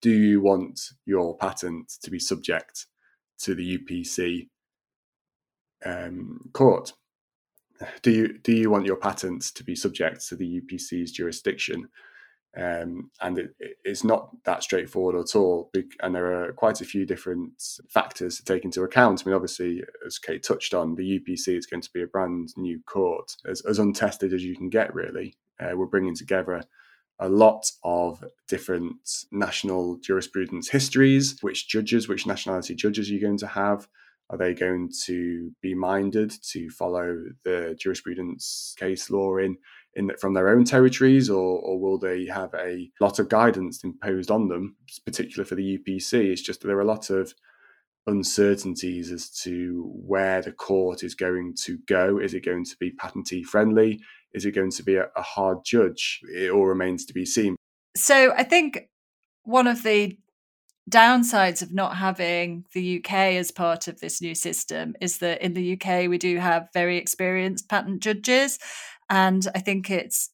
do 0.00 0.10
you 0.10 0.40
want 0.40 0.80
your 1.06 1.36
patent 1.36 1.92
to 2.02 2.10
be 2.10 2.18
subject 2.18 2.86
to 3.40 3.54
the 3.54 3.78
UPC 3.78 4.48
um, 5.84 6.50
court? 6.52 6.92
Do 8.02 8.10
you 8.10 8.38
do 8.38 8.52
you 8.52 8.70
want 8.70 8.86
your 8.86 8.96
patents 8.96 9.52
to 9.52 9.64
be 9.64 9.76
subject 9.76 10.26
to 10.28 10.36
the 10.36 10.60
UPC's 10.60 11.12
jurisdiction? 11.12 11.88
Um, 12.56 13.10
and 13.20 13.38
it, 13.38 13.54
it's 13.84 14.04
not 14.04 14.30
that 14.44 14.62
straightforward 14.62 15.16
at 15.16 15.36
all. 15.36 15.70
And 16.00 16.14
there 16.14 16.44
are 16.44 16.52
quite 16.52 16.80
a 16.80 16.86
few 16.86 17.06
different 17.06 17.62
factors 17.88 18.36
to 18.36 18.44
take 18.44 18.64
into 18.64 18.82
account. 18.82 19.22
I 19.24 19.28
mean, 19.28 19.36
obviously, 19.36 19.82
as 20.06 20.18
Kate 20.18 20.42
touched 20.42 20.74
on, 20.74 20.94
the 20.94 21.20
UPC 21.20 21.56
is 21.56 21.66
going 21.66 21.82
to 21.82 21.92
be 21.92 22.02
a 22.02 22.06
brand 22.06 22.54
new 22.56 22.80
court, 22.86 23.36
as, 23.46 23.60
as 23.62 23.78
untested 23.78 24.32
as 24.32 24.44
you 24.44 24.56
can 24.56 24.70
get, 24.70 24.94
really. 24.94 25.34
Uh, 25.60 25.76
we're 25.76 25.86
bringing 25.86 26.14
together 26.14 26.62
a 27.20 27.28
lot 27.28 27.70
of 27.82 28.24
different 28.48 29.26
national 29.30 29.98
jurisprudence 29.98 30.68
histories. 30.68 31.38
Which 31.40 31.68
judges, 31.68 32.08
which 32.08 32.26
nationality 32.26 32.74
judges 32.74 33.10
are 33.10 33.14
you 33.14 33.20
going 33.20 33.38
to 33.38 33.46
have? 33.46 33.88
Are 34.30 34.38
they 34.38 34.52
going 34.52 34.90
to 35.04 35.52
be 35.62 35.74
minded 35.74 36.32
to 36.50 36.68
follow 36.70 37.24
the 37.44 37.76
jurisprudence 37.80 38.74
case 38.78 39.10
law 39.10 39.38
in, 39.38 39.56
in 39.98 40.10
from 40.20 40.32
their 40.32 40.48
own 40.48 40.64
territories, 40.64 41.28
or, 41.28 41.58
or 41.60 41.78
will 41.78 41.98
they 41.98 42.26
have 42.26 42.54
a 42.54 42.90
lot 43.00 43.18
of 43.18 43.28
guidance 43.28 43.82
imposed 43.84 44.30
on 44.30 44.48
them, 44.48 44.76
particularly 45.04 45.48
for 45.48 45.56
the 45.56 45.78
UPC? 45.78 46.30
It's 46.30 46.40
just 46.40 46.60
that 46.60 46.68
there 46.68 46.78
are 46.78 46.82
a 46.82 46.86
lot 46.86 47.10
of 47.10 47.34
uncertainties 48.06 49.12
as 49.12 49.28
to 49.28 49.90
where 49.94 50.40
the 50.40 50.52
court 50.52 51.02
is 51.02 51.14
going 51.14 51.54
to 51.64 51.78
go. 51.86 52.18
Is 52.18 52.32
it 52.32 52.44
going 52.44 52.64
to 52.64 52.76
be 52.78 52.92
patentee 52.92 53.44
friendly? 53.44 54.00
Is 54.32 54.46
it 54.46 54.52
going 54.52 54.70
to 54.70 54.82
be 54.82 54.94
a, 54.94 55.08
a 55.16 55.22
hard 55.22 55.58
judge? 55.64 56.20
It 56.34 56.50
all 56.50 56.64
remains 56.64 57.04
to 57.06 57.12
be 57.12 57.26
seen. 57.26 57.56
So 57.96 58.32
I 58.32 58.44
think 58.44 58.88
one 59.42 59.66
of 59.66 59.82
the 59.82 60.16
downsides 60.88 61.60
of 61.60 61.72
not 61.72 61.96
having 61.96 62.64
the 62.72 62.98
UK 62.98 63.12
as 63.12 63.50
part 63.50 63.88
of 63.88 64.00
this 64.00 64.22
new 64.22 64.34
system 64.34 64.94
is 65.00 65.18
that 65.18 65.42
in 65.42 65.52
the 65.52 65.74
UK 65.74 66.08
we 66.08 66.16
do 66.16 66.38
have 66.38 66.68
very 66.72 66.96
experienced 66.96 67.68
patent 67.68 68.02
judges, 68.02 68.58
and 69.10 69.46
I 69.54 69.60
think 69.60 69.90
it's 69.90 70.30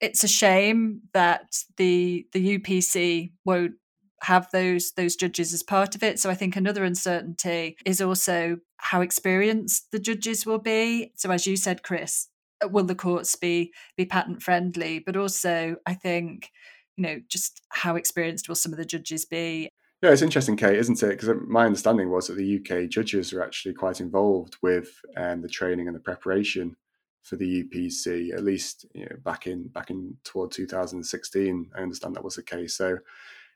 it's 0.00 0.22
a 0.22 0.28
shame 0.28 1.02
that 1.12 1.56
the 1.76 2.26
the 2.32 2.58
UPC 2.58 3.32
won't 3.44 3.74
have 4.22 4.50
those 4.52 4.92
those 4.92 5.16
judges 5.16 5.52
as 5.52 5.62
part 5.62 5.94
of 5.94 6.02
it. 6.02 6.18
So 6.18 6.30
I 6.30 6.34
think 6.34 6.56
another 6.56 6.84
uncertainty 6.84 7.76
is 7.84 8.00
also 8.00 8.58
how 8.78 9.00
experienced 9.00 9.90
the 9.90 9.98
judges 9.98 10.46
will 10.46 10.58
be. 10.58 11.12
So 11.16 11.30
as 11.30 11.46
you 11.46 11.56
said, 11.56 11.82
Chris, 11.82 12.28
will 12.64 12.84
the 12.84 12.94
courts 12.94 13.36
be 13.36 13.72
be 13.96 14.06
patent 14.06 14.42
friendly? 14.42 15.00
But 15.00 15.16
also 15.16 15.76
I 15.86 15.94
think 15.94 16.50
you 16.96 17.02
know 17.02 17.20
just 17.28 17.60
how 17.70 17.96
experienced 17.96 18.48
will 18.48 18.54
some 18.54 18.72
of 18.72 18.78
the 18.78 18.84
judges 18.84 19.24
be 19.24 19.68
yeah, 20.02 20.10
it's 20.10 20.20
interesting, 20.20 20.58
Kate, 20.58 20.76
isn't 20.76 21.02
it? 21.02 21.18
Because 21.18 21.30
my 21.46 21.64
understanding 21.64 22.10
was 22.10 22.26
that 22.26 22.34
the 22.34 22.60
UK 22.60 22.90
judges 22.90 23.32
are 23.32 23.42
actually 23.42 23.72
quite 23.72 24.02
involved 24.02 24.54
with 24.60 25.00
um, 25.16 25.40
the 25.40 25.48
training 25.48 25.86
and 25.86 25.96
the 25.96 26.00
preparation 26.00 26.76
for 27.24 27.36
the 27.36 27.64
UPC. 27.64 28.32
At 28.32 28.44
least 28.44 28.86
you 28.94 29.06
know, 29.06 29.16
back 29.24 29.46
in 29.48 29.68
back 29.68 29.90
in 29.90 30.16
toward 30.22 30.52
2016, 30.52 31.70
I 31.76 31.80
understand 31.80 32.14
that 32.14 32.24
was 32.24 32.36
the 32.36 32.42
case. 32.42 32.76
So 32.76 32.98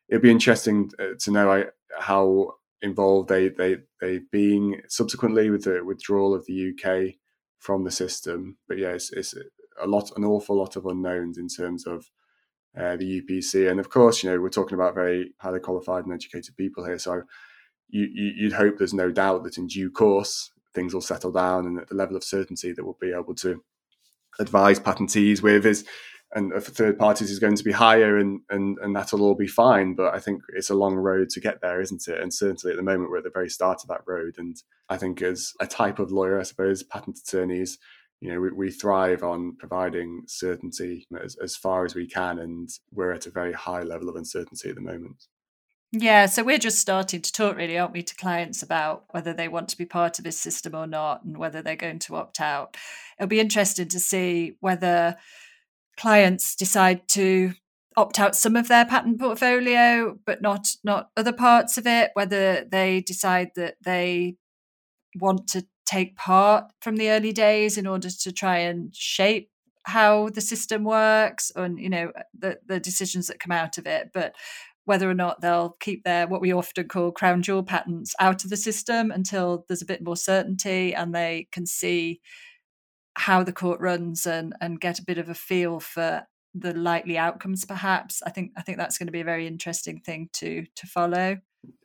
it'd 0.08 0.22
be 0.22 0.30
interesting 0.30 0.90
uh, 0.98 1.14
to 1.20 1.30
know 1.30 1.64
how 1.96 2.54
involved 2.82 3.28
they 3.28 3.50
they 3.50 3.76
they've 4.00 4.30
been 4.32 4.82
subsequently 4.88 5.50
with 5.50 5.64
the 5.64 5.84
withdrawal 5.84 6.34
of 6.34 6.46
the 6.46 6.72
UK 6.72 7.14
from 7.58 7.84
the 7.84 7.90
system. 7.90 8.56
But 8.66 8.78
yeah, 8.78 8.90
it's, 8.90 9.12
it's 9.12 9.34
a 9.80 9.86
lot, 9.86 10.10
an 10.16 10.24
awful 10.24 10.56
lot 10.56 10.76
of 10.76 10.86
unknowns 10.86 11.38
in 11.38 11.48
terms 11.48 11.86
of 11.86 12.10
uh, 12.76 12.96
the 12.96 13.22
UPC. 13.22 13.70
And 13.70 13.80
of 13.80 13.90
course, 13.90 14.22
you 14.22 14.30
know, 14.30 14.40
we're 14.40 14.48
talking 14.48 14.74
about 14.74 14.94
very 14.94 15.34
highly 15.38 15.60
qualified 15.60 16.04
and 16.04 16.14
educated 16.14 16.56
people 16.56 16.84
here. 16.84 16.98
So 16.98 17.22
you, 17.88 18.08
you, 18.12 18.44
would 18.44 18.52
hope 18.52 18.78
there's 18.78 18.94
no 18.94 19.10
doubt 19.10 19.44
that 19.44 19.58
in 19.58 19.66
due 19.66 19.90
course 19.90 20.52
things 20.78 20.94
will 20.94 21.00
settle 21.00 21.32
down 21.32 21.66
and 21.66 21.80
the 21.88 21.94
level 21.94 22.16
of 22.16 22.22
certainty 22.22 22.72
that 22.72 22.84
we'll 22.84 22.96
be 23.00 23.12
able 23.12 23.34
to 23.34 23.62
advise 24.38 24.78
patentees 24.78 25.42
with 25.42 25.66
is 25.66 25.84
and 26.34 26.52
for 26.52 26.70
third 26.70 26.98
parties 26.98 27.30
is 27.30 27.38
going 27.38 27.56
to 27.56 27.64
be 27.64 27.72
higher 27.72 28.16
and, 28.18 28.40
and 28.50 28.76
and 28.82 28.94
that'll 28.94 29.22
all 29.22 29.34
be 29.34 29.46
fine. 29.48 29.94
But 29.94 30.14
i 30.14 30.20
think 30.20 30.42
it's 30.54 30.70
a 30.70 30.74
long 30.74 30.94
road 30.94 31.30
to 31.30 31.40
get 31.40 31.60
there 31.60 31.80
isn't 31.80 32.06
it? 32.06 32.20
And 32.20 32.32
certainly 32.32 32.72
at 32.72 32.76
the 32.76 32.90
moment 32.90 33.10
we're 33.10 33.18
at 33.18 33.24
the 33.24 33.30
very 33.30 33.48
start 33.48 33.82
of 33.82 33.88
that 33.88 34.02
road. 34.06 34.36
And 34.38 34.56
i 34.88 34.96
think 34.96 35.20
as 35.20 35.52
a 35.60 35.66
type 35.66 35.98
of 35.98 36.12
lawyer 36.12 36.38
i 36.38 36.44
suppose 36.44 36.82
patent 36.82 37.18
attorneys 37.18 37.78
you 38.20 38.32
know, 38.32 38.40
we, 38.40 38.50
we 38.50 38.70
thrive 38.70 39.22
on 39.22 39.56
providing 39.58 40.22
certainty 40.26 41.06
as, 41.22 41.36
as 41.36 41.54
far 41.54 41.84
as 41.84 41.94
we 41.94 42.06
can, 42.06 42.40
and 42.40 42.68
we're 42.92 43.12
at 43.12 43.26
a 43.26 43.30
very 43.30 43.52
high 43.52 43.82
level 43.82 44.08
of 44.08 44.16
uncertainty 44.16 44.68
at 44.68 44.74
the 44.74 44.80
moment. 44.80 45.26
Yeah, 45.92 46.26
so 46.26 46.42
we're 46.42 46.58
just 46.58 46.78
starting 46.78 47.22
to 47.22 47.32
talk, 47.32 47.56
really, 47.56 47.78
aren't 47.78 47.94
we, 47.94 48.02
to 48.02 48.14
clients 48.16 48.62
about 48.62 49.04
whether 49.12 49.32
they 49.32 49.48
want 49.48 49.68
to 49.70 49.78
be 49.78 49.86
part 49.86 50.18
of 50.18 50.24
this 50.24 50.38
system 50.38 50.74
or 50.74 50.86
not, 50.86 51.24
and 51.24 51.38
whether 51.38 51.62
they're 51.62 51.76
going 51.76 51.98
to 52.00 52.16
opt 52.16 52.40
out. 52.40 52.76
It'll 53.18 53.28
be 53.28 53.40
interesting 53.40 53.88
to 53.88 54.00
see 54.00 54.56
whether 54.60 55.16
clients 55.96 56.56
decide 56.56 57.08
to 57.10 57.52
opt 57.96 58.18
out 58.20 58.36
some 58.36 58.56
of 58.56 58.68
their 58.68 58.84
patent 58.84 59.20
portfolio, 59.20 60.18
but 60.26 60.42
not 60.42 60.68
not 60.84 61.10
other 61.16 61.32
parts 61.32 61.78
of 61.78 61.86
it. 61.86 62.10
Whether 62.14 62.64
they 62.70 63.00
decide 63.00 63.50
that 63.56 63.76
they 63.82 64.36
want 65.20 65.48
to 65.48 65.66
take 65.86 66.16
part 66.16 66.64
from 66.80 66.96
the 66.96 67.10
early 67.10 67.32
days 67.32 67.78
in 67.78 67.86
order 67.86 68.10
to 68.10 68.32
try 68.32 68.58
and 68.58 68.94
shape 68.94 69.50
how 69.84 70.28
the 70.30 70.40
system 70.40 70.84
works 70.84 71.50
and 71.56 71.78
you 71.78 71.88
know 71.88 72.12
the 72.38 72.58
the 72.66 72.78
decisions 72.78 73.26
that 73.26 73.40
come 73.40 73.52
out 73.52 73.78
of 73.78 73.86
it 73.86 74.10
but 74.12 74.34
whether 74.88 75.08
or 75.08 75.14
not 75.14 75.40
they'll 75.40 75.76
keep 75.80 76.04
their 76.04 76.26
what 76.26 76.40
we 76.40 76.52
often 76.52 76.88
call 76.88 77.12
crown 77.12 77.42
jewel 77.42 77.62
patents 77.62 78.14
out 78.20 78.44
of 78.44 78.50
the 78.50 78.56
system 78.56 79.10
until 79.10 79.64
there's 79.68 79.82
a 79.82 79.86
bit 79.86 80.02
more 80.02 80.16
certainty 80.16 80.94
and 80.94 81.14
they 81.14 81.46
can 81.52 81.66
see 81.66 82.20
how 83.14 83.42
the 83.42 83.52
court 83.52 83.80
runs 83.80 84.26
and 84.26 84.54
and 84.60 84.80
get 84.80 84.98
a 84.98 85.04
bit 85.04 85.18
of 85.18 85.28
a 85.28 85.34
feel 85.34 85.80
for 85.80 86.22
the 86.54 86.72
likely 86.74 87.18
outcomes 87.18 87.64
perhaps 87.64 88.22
i 88.26 88.30
think 88.30 88.52
i 88.56 88.62
think 88.62 88.78
that's 88.78 88.98
going 88.98 89.06
to 89.06 89.12
be 89.12 89.20
a 89.20 89.24
very 89.24 89.46
interesting 89.46 90.00
thing 90.00 90.28
to 90.32 90.64
to 90.74 90.86
follow 90.86 91.36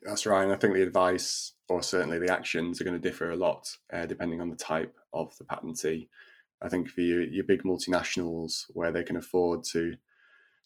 that's 0.03 0.25
right 0.25 0.43
and 0.43 0.53
i 0.53 0.55
think 0.55 0.73
the 0.73 0.81
advice 0.81 1.53
or 1.69 1.81
certainly 1.81 2.19
the 2.19 2.31
actions 2.31 2.79
are 2.79 2.83
going 2.83 2.99
to 2.99 3.09
differ 3.09 3.31
a 3.31 3.35
lot 3.35 3.67
uh, 3.91 4.05
depending 4.05 4.41
on 4.41 4.49
the 4.49 4.55
type 4.55 4.95
of 5.13 5.35
the 5.37 5.43
patentee. 5.43 6.07
I 6.61 6.69
think 6.69 6.89
for 6.89 7.01
your, 7.01 7.23
your 7.23 7.43
big 7.43 7.63
multinationals 7.63 8.65
where 8.69 8.91
they 8.91 9.03
can 9.03 9.17
afford 9.17 9.63
to 9.71 9.95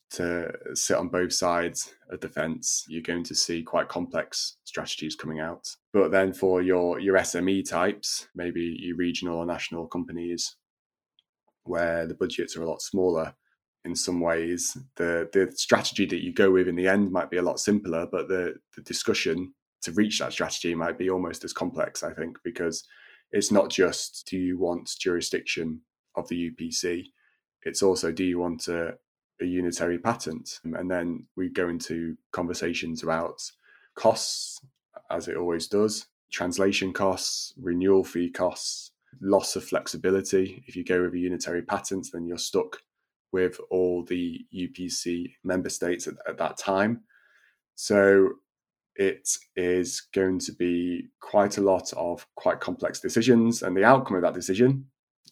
to 0.09 0.51
sit 0.73 0.97
on 0.97 1.09
both 1.09 1.33
sides 1.33 1.93
of 2.09 2.21
the 2.21 2.29
fence, 2.29 2.85
you're 2.87 3.01
going 3.01 3.23
to 3.25 3.35
see 3.35 3.61
quite 3.61 3.89
complex 3.89 4.57
strategies 4.63 5.15
coming 5.15 5.39
out. 5.39 5.67
But 5.93 6.11
then 6.11 6.33
for 6.33 6.61
your 6.61 6.99
your 6.99 7.17
SME 7.17 7.69
types, 7.69 8.27
maybe 8.35 8.77
your 8.79 8.95
regional 8.95 9.37
or 9.37 9.45
national 9.45 9.87
companies, 9.87 10.55
where 11.63 12.05
the 12.07 12.15
budgets 12.15 12.55
are 12.55 12.63
a 12.63 12.69
lot 12.69 12.81
smaller, 12.81 13.35
in 13.87 13.95
some 13.95 14.19
ways, 14.19 14.77
the 14.95 15.29
the 15.33 15.51
strategy 15.55 16.05
that 16.05 16.23
you 16.23 16.33
go 16.33 16.51
with 16.51 16.67
in 16.67 16.75
the 16.75 16.87
end 16.87 17.11
might 17.11 17.29
be 17.29 17.37
a 17.37 17.41
lot 17.41 17.59
simpler, 17.59 18.07
but 18.11 18.27
the 18.27 18.55
the 18.75 18.81
discussion 18.83 19.53
to 19.81 19.91
reach 19.93 20.19
that 20.19 20.33
strategy 20.33 20.73
might 20.75 20.97
be 20.97 21.09
almost 21.09 21.43
as 21.43 21.53
complex. 21.53 22.03
I 22.03 22.13
think 22.13 22.37
because 22.43 22.83
it's 23.31 23.51
not 23.51 23.69
just 23.69 24.27
do 24.29 24.37
you 24.37 24.57
want 24.57 24.95
jurisdiction 24.99 25.81
of 26.15 26.27
the 26.27 26.51
UPC, 26.51 27.05
it's 27.63 27.81
also 27.81 28.11
do 28.11 28.23
you 28.23 28.39
want 28.39 28.67
a 28.67 28.95
a 29.41 29.45
unitary 29.45 29.97
patent. 29.97 30.59
Um, 30.65 30.73
and 30.75 30.89
then 30.89 31.25
we 31.35 31.49
go 31.49 31.69
into 31.69 32.17
conversations 32.31 33.03
about 33.03 33.41
costs, 33.95 34.61
as 35.09 35.27
it 35.27 35.37
always 35.37 35.67
does, 35.67 36.07
translation 36.31 36.93
costs, 36.93 37.53
renewal 37.57 38.03
fee 38.03 38.29
costs, 38.29 38.91
loss 39.21 39.55
of 39.55 39.63
flexibility. 39.63 40.63
If 40.67 40.75
you 40.75 40.83
go 40.83 41.03
with 41.03 41.13
a 41.13 41.19
unitary 41.19 41.61
patent, 41.61 42.07
then 42.11 42.25
you're 42.25 42.37
stuck 42.37 42.79
with 43.31 43.59
all 43.69 44.03
the 44.03 44.45
UPC 44.55 45.33
member 45.43 45.69
states 45.69 46.07
at, 46.07 46.15
at 46.27 46.37
that 46.37 46.57
time. 46.57 47.01
So 47.75 48.29
it 48.95 49.29
is 49.55 50.01
going 50.13 50.39
to 50.39 50.51
be 50.53 51.07
quite 51.19 51.57
a 51.57 51.61
lot 51.61 51.93
of 51.93 52.25
quite 52.35 52.59
complex 52.59 52.99
decisions. 52.99 53.61
And 53.61 53.77
the 53.77 53.83
outcome 53.83 54.17
of 54.17 54.23
that 54.23 54.33
decision 54.33 54.85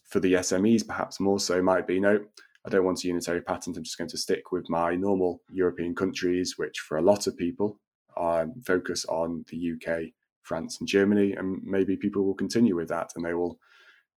for 0.04 0.20
the 0.20 0.34
SMEs, 0.34 0.86
perhaps 0.86 1.18
more 1.18 1.40
so, 1.40 1.60
might 1.60 1.86
be 1.86 1.98
no, 1.98 2.24
I 2.66 2.68
don't 2.68 2.84
want 2.84 3.04
a 3.04 3.06
unitary 3.06 3.40
patent. 3.40 3.76
I'm 3.76 3.84
just 3.84 3.96
going 3.96 4.10
to 4.10 4.18
stick 4.18 4.50
with 4.50 4.68
my 4.68 4.96
normal 4.96 5.40
European 5.50 5.94
countries, 5.94 6.58
which 6.58 6.80
for 6.80 6.96
a 6.98 7.02
lot 7.02 7.28
of 7.28 7.36
people 7.36 7.78
um, 8.16 8.54
focus 8.64 9.04
on 9.04 9.44
the 9.48 9.72
UK, 9.72 10.12
France, 10.42 10.78
and 10.80 10.88
Germany. 10.88 11.32
And 11.34 11.62
maybe 11.62 11.96
people 11.96 12.24
will 12.24 12.34
continue 12.34 12.74
with 12.74 12.88
that 12.88 13.12
and 13.14 13.24
they 13.24 13.34
will 13.34 13.60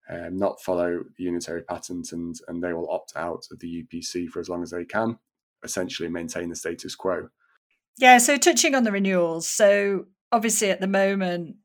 um, 0.08 0.38
not 0.38 0.62
follow 0.62 1.04
the 1.18 1.24
unitary 1.24 1.62
patent 1.62 2.12
and, 2.12 2.34
and 2.48 2.62
they 2.62 2.72
will 2.72 2.90
opt 2.90 3.12
out 3.16 3.44
of 3.50 3.58
the 3.58 3.84
UPC 3.84 4.28
for 4.28 4.40
as 4.40 4.48
long 4.48 4.62
as 4.62 4.70
they 4.70 4.86
can, 4.86 5.18
essentially 5.62 6.08
maintain 6.08 6.48
the 6.48 6.56
status 6.56 6.94
quo. 6.94 7.28
Yeah, 7.98 8.16
so 8.16 8.38
touching 8.38 8.74
on 8.74 8.84
the 8.84 8.92
renewals. 8.92 9.46
So 9.46 10.06
obviously 10.32 10.70
at 10.70 10.80
the 10.80 10.86
moment, 10.86 11.56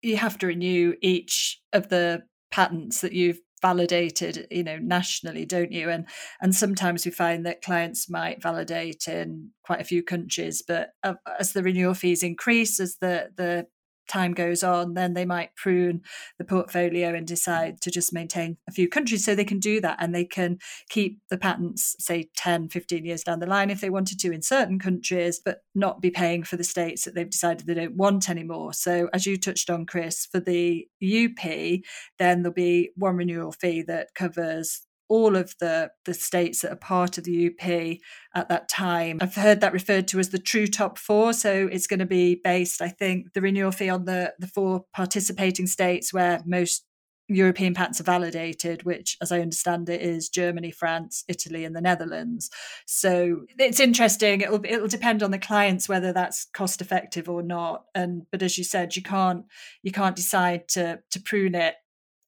you 0.00 0.16
have 0.16 0.38
to 0.38 0.46
renew 0.46 0.94
each 1.02 1.60
of 1.74 1.90
the 1.90 2.22
patents 2.50 3.02
that 3.02 3.12
you've 3.12 3.40
validated 3.62 4.46
you 4.50 4.62
know 4.64 4.78
nationally 4.78 5.44
don't 5.44 5.72
you? 5.72 5.90
And 5.90 6.06
and 6.40 6.54
sometimes 6.54 7.04
we 7.04 7.10
find 7.10 7.44
that 7.46 7.62
clients 7.62 8.08
might 8.10 8.42
validate 8.42 9.08
in 9.08 9.50
quite 9.64 9.80
a 9.80 9.84
few 9.84 10.02
countries 10.02 10.62
but 10.66 10.90
uh, 11.02 11.14
as 11.38 11.52
the 11.52 11.62
renewal 11.62 11.94
fees 11.94 12.22
increase 12.22 12.80
as 12.80 12.96
the 13.00 13.30
the 13.36 13.66
time 14.10 14.32
goes 14.32 14.62
on, 14.62 14.94
then 14.94 15.14
they 15.14 15.24
might 15.24 15.54
prune 15.56 16.02
the 16.38 16.44
portfolio 16.44 17.14
and 17.14 17.26
decide 17.26 17.80
to 17.82 17.90
just 17.90 18.12
maintain 18.12 18.56
a 18.68 18.72
few 18.72 18.88
countries. 18.88 19.24
So 19.24 19.34
they 19.34 19.44
can 19.44 19.58
do 19.60 19.80
that 19.80 19.96
and 20.00 20.14
they 20.14 20.24
can 20.24 20.58
keep 20.88 21.20
the 21.30 21.38
patents, 21.38 21.96
say 21.98 22.28
10, 22.36 22.68
15 22.68 23.04
years 23.04 23.22
down 23.22 23.40
the 23.40 23.46
line 23.46 23.70
if 23.70 23.80
they 23.80 23.90
wanted 23.90 24.18
to 24.20 24.32
in 24.32 24.42
certain 24.42 24.78
countries, 24.78 25.40
but 25.42 25.62
not 25.74 26.02
be 26.02 26.10
paying 26.10 26.42
for 26.42 26.56
the 26.56 26.64
states 26.64 27.04
that 27.04 27.14
they've 27.14 27.30
decided 27.30 27.66
they 27.66 27.74
don't 27.74 27.96
want 27.96 28.28
anymore. 28.28 28.72
So 28.72 29.08
as 29.12 29.26
you 29.26 29.38
touched 29.38 29.70
on, 29.70 29.86
Chris, 29.86 30.26
for 30.26 30.40
the 30.40 30.86
UP, 31.02 31.80
then 32.18 32.42
there'll 32.42 32.52
be 32.52 32.90
one 32.96 33.16
renewal 33.16 33.52
fee 33.52 33.82
that 33.82 34.08
covers 34.14 34.82
all 35.10 35.36
of 35.36 35.54
the, 35.58 35.90
the 36.04 36.14
states 36.14 36.62
that 36.62 36.72
are 36.72 36.76
part 36.76 37.18
of 37.18 37.24
the 37.24 37.48
UP 37.48 37.98
at 38.34 38.48
that 38.48 38.68
time. 38.68 39.18
I've 39.20 39.34
heard 39.34 39.60
that 39.60 39.72
referred 39.72 40.06
to 40.08 40.20
as 40.20 40.30
the 40.30 40.38
true 40.38 40.68
top 40.68 40.96
four. 40.96 41.32
So 41.32 41.68
it's 41.70 41.88
going 41.88 41.98
to 41.98 42.06
be 42.06 42.40
based, 42.42 42.80
I 42.80 42.88
think, 42.88 43.32
the 43.34 43.40
renewal 43.40 43.72
fee 43.72 43.90
on 43.90 44.04
the, 44.04 44.32
the 44.38 44.46
four 44.46 44.84
participating 44.94 45.66
states 45.66 46.14
where 46.14 46.40
most 46.46 46.86
European 47.26 47.74
patents 47.74 48.00
are 48.00 48.04
validated, 48.04 48.84
which, 48.84 49.16
as 49.20 49.32
I 49.32 49.40
understand 49.40 49.88
it, 49.88 50.00
is 50.00 50.28
Germany, 50.28 50.70
France, 50.70 51.24
Italy, 51.28 51.64
and 51.64 51.74
the 51.74 51.80
Netherlands. 51.80 52.50
So 52.86 53.42
it's 53.58 53.80
interesting. 53.80 54.40
It'll 54.40 54.64
it'll 54.64 54.88
depend 54.88 55.22
on 55.22 55.30
the 55.30 55.38
clients 55.38 55.88
whether 55.88 56.12
that's 56.12 56.46
cost 56.52 56.80
effective 56.80 57.28
or 57.28 57.42
not. 57.42 57.84
And 57.94 58.26
but 58.32 58.42
as 58.42 58.58
you 58.58 58.64
said, 58.64 58.96
you 58.96 59.02
can't 59.02 59.44
you 59.82 59.92
can't 59.92 60.16
decide 60.16 60.68
to 60.70 61.00
to 61.10 61.20
prune 61.20 61.54
it 61.54 61.76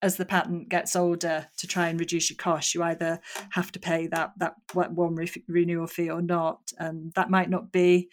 as 0.03 0.17
the 0.17 0.25
patent 0.25 0.69
gets 0.69 0.97
older 0.97 1.47
to 1.57 1.67
try 1.67 1.89
and 1.89 1.99
reduce 1.99 2.29
your 2.29 2.37
costs 2.37 2.75
you 2.75 2.83
either 2.83 3.21
have 3.51 3.71
to 3.73 3.79
pay 3.79 4.09
that 4.09 4.33
that 4.39 4.55
one 4.75 5.15
re- 5.15 5.45
renewal 5.49 5.87
fee 5.87 6.11
or 6.11 6.21
not. 6.21 6.61
And 6.79 7.13
that 7.15 7.31
might 7.31 7.49
not 7.49 7.73
be 7.73 8.11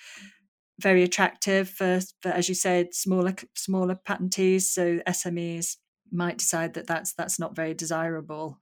very 0.80 1.04
attractive 1.04 1.69
for, 1.69 1.99
for 2.21 2.30
as 2.30 2.47
you 2.47 2.56
said 2.56 2.93
smaller 2.93 3.34
smaller 3.56 3.95
patentees. 4.08 4.63
So 4.63 4.99
smes 5.08 5.78
might 6.12 6.38
decide 6.38 6.75
that 6.75 6.88
that's 6.88 7.13
that's 7.13 7.39
not 7.39 7.56
very 7.56 7.73
desirable 7.73 8.60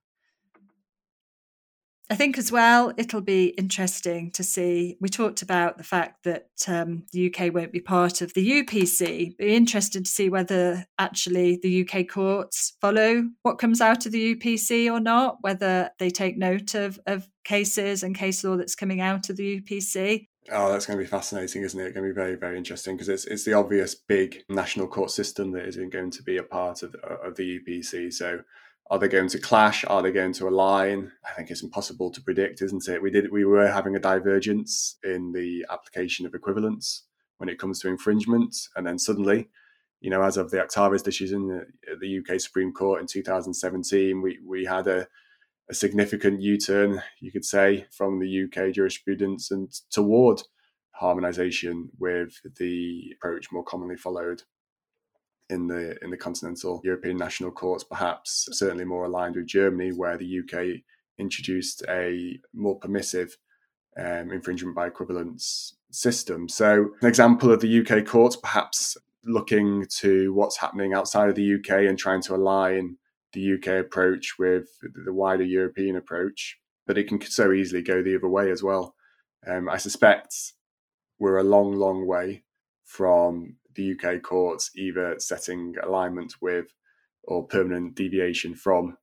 I 2.10 2.16
think 2.16 2.38
as 2.38 2.54
well, 2.54 2.94
it'll 2.96 3.22
be 3.22 3.48
interesting 3.58 4.32
to 4.32 4.44
see. 4.44 4.98
We 5.02 5.10
talked 5.10 5.42
about 5.42 5.78
the 5.78 5.84
fact 5.84 6.24
that 6.24 6.48
um, 6.68 7.04
the 7.12 7.28
UK 7.28 7.54
won't 7.54 7.74
be 7.74 7.82
part 7.82 8.22
of 8.22 8.34
the 8.34 8.64
UPC. 8.64 9.36
Be 9.38 9.56
interested 9.56 10.06
to 10.06 10.12
see 10.12 10.30
whether 10.30 10.86
actually 10.98 11.60
the 11.62 11.86
UK 11.86 12.08
courts 12.08 12.78
follow 12.80 13.26
what 13.42 13.60
comes 13.60 13.82
out 13.82 14.06
of 14.06 14.14
the 14.14 14.36
UPC 14.36 14.90
or 14.90 15.02
not, 15.02 15.40
whether 15.42 15.90
they 16.00 16.10
take 16.10 16.38
note 16.38 16.76
of, 16.76 16.98
of 17.06 17.28
cases 17.44 18.04
and 18.04 18.16
case 18.16 18.42
law 18.42 18.56
that's 18.56 18.76
coming 18.76 19.02
out 19.02 19.30
of 19.30 19.36
the 19.36 19.60
UPC. 19.60 20.28
Oh, 20.50 20.72
that's 20.72 20.86
going 20.86 20.98
to 20.98 21.04
be 21.04 21.10
fascinating, 21.10 21.64
isn't 21.64 21.78
it? 21.78 21.88
It's 21.88 21.94
going 21.94 22.08
to 22.08 22.14
be 22.14 22.16
very, 22.16 22.36
very 22.36 22.58
interesting 22.58 22.96
because 22.96 23.10
it's 23.10 23.26
it's 23.26 23.44
the 23.44 23.54
obvious 23.54 23.96
big 23.96 24.46
national 24.48 24.88
court 24.88 25.12
system 25.12 25.52
that 25.52 25.66
isn't 25.68 25.92
going 25.92 26.12
to 26.12 26.24
be 26.24 26.38
a 26.38 26.44
part 26.44 26.84
of, 26.84 26.96
of 26.96 27.36
the 27.36 27.60
UPC. 27.60 28.14
So 28.14 28.44
are 28.90 29.00
they 29.00 29.08
going 29.08 29.30
to 29.30 29.40
clash? 29.40 29.84
Are 29.88 30.02
they 30.02 30.12
going 30.12 30.34
to 30.34 30.48
align? 30.48 31.12
I 31.26 31.32
think 31.34 31.50
it's 31.50 31.64
impossible 31.64 32.12
to 32.12 32.22
predict, 32.22 32.62
isn't 32.62 32.88
it? 32.88 33.02
We 33.02 33.12
did 33.12 33.32
we 33.32 33.46
were 33.46 33.68
having 33.68 33.96
a 33.96 34.00
divergence 34.00 34.98
in 35.04 35.34
the 35.34 35.66
application 35.70 36.26
of 36.26 36.34
equivalence 36.34 37.04
when 37.38 37.50
it 37.50 37.60
comes 37.60 37.80
to 37.80 37.90
infringement, 37.90 38.56
and 38.76 38.88
then 38.88 38.98
suddenly, 38.98 39.50
you 40.00 40.10
know, 40.10 40.24
as 40.24 40.38
of 40.38 40.52
the 40.52 40.58
Actavis 40.58 41.04
decision 41.04 41.52
uh, 41.52 41.92
at 41.92 42.00
the 42.00 42.20
UK 42.20 42.40
Supreme 42.40 42.72
Court 42.72 43.02
in 43.02 43.08
2017, 43.08 44.22
we 44.22 44.40
we 44.46 44.66
had 44.66 44.88
a 44.88 45.08
a 45.70 45.74
significant 45.74 46.42
U-turn, 46.42 47.02
you 47.20 47.32
could 47.32 47.44
say, 47.44 47.88
from 47.92 48.20
the 48.20 48.44
UK 48.46 48.74
jurisprudence 48.74 49.52
and 49.52 49.70
toward 49.92 50.42
harmonisation 51.02 51.90
with 52.00 52.40
the 52.58 53.14
approach 53.16 53.52
more 53.52 53.64
commonly 53.64 53.98
followed 53.98 54.44
in 55.50 55.68
the 55.68 55.98
in 56.04 56.10
the 56.10 56.18
continental 56.18 56.82
European 56.84 57.18
national 57.18 57.52
courts, 57.52 57.84
perhaps 57.84 58.50
certainly 58.52 58.86
more 58.86 59.06
aligned 59.06 59.36
with 59.36 59.48
Germany, 59.48 59.92
where 59.92 60.18
the 60.18 60.40
UK 60.40 60.82
introduced 61.18 61.84
a 61.90 62.40
more 62.54 62.78
permissive 62.80 63.38
um, 63.98 64.32
infringement 64.32 64.76
by 64.76 64.88
equivalence 64.88 65.76
system. 65.92 66.48
So, 66.50 66.90
an 67.02 67.08
example 67.08 67.52
of 67.52 67.62
the 67.62 67.82
UK 67.82 68.06
courts 68.06 68.36
perhaps 68.36 68.98
looking 69.24 69.86
to 70.00 70.34
what's 70.34 70.58
happening 70.58 70.94
outside 70.94 71.30
of 71.30 71.36
the 71.36 71.56
UK 71.56 71.88
and 71.88 71.98
trying 71.98 72.22
to 72.22 72.36
align 72.36 72.98
the 73.34 73.54
UK 73.54 73.86
approach 73.86 74.36
with 74.40 74.68
the 75.06 75.14
wider 75.14 75.44
European 75.44 75.98
approach, 75.98 76.58
but 76.86 76.98
it 76.98 77.08
can 77.08 77.20
so 77.22 77.52
easily 77.52 77.82
go 77.82 78.02
the 78.02 78.16
other 78.16 78.30
way 78.30 78.52
as 78.52 78.64
well. 78.64 78.96
Um, 79.46 79.70
I 79.70 79.78
suspect 79.78 80.34
we're 81.20 81.38
a 81.38 81.44
long, 81.44 81.74
long 81.76 82.08
way 82.08 82.44
from 82.86 83.58
the 83.78 83.94
UK 83.94 84.22
courts 84.22 84.72
either 84.76 85.16
setting 85.20 85.76
alignment 85.82 86.34
with 86.42 86.68
or 87.24 87.48
permanent 87.48 87.96
deviation 87.96 88.56
from 88.56 88.98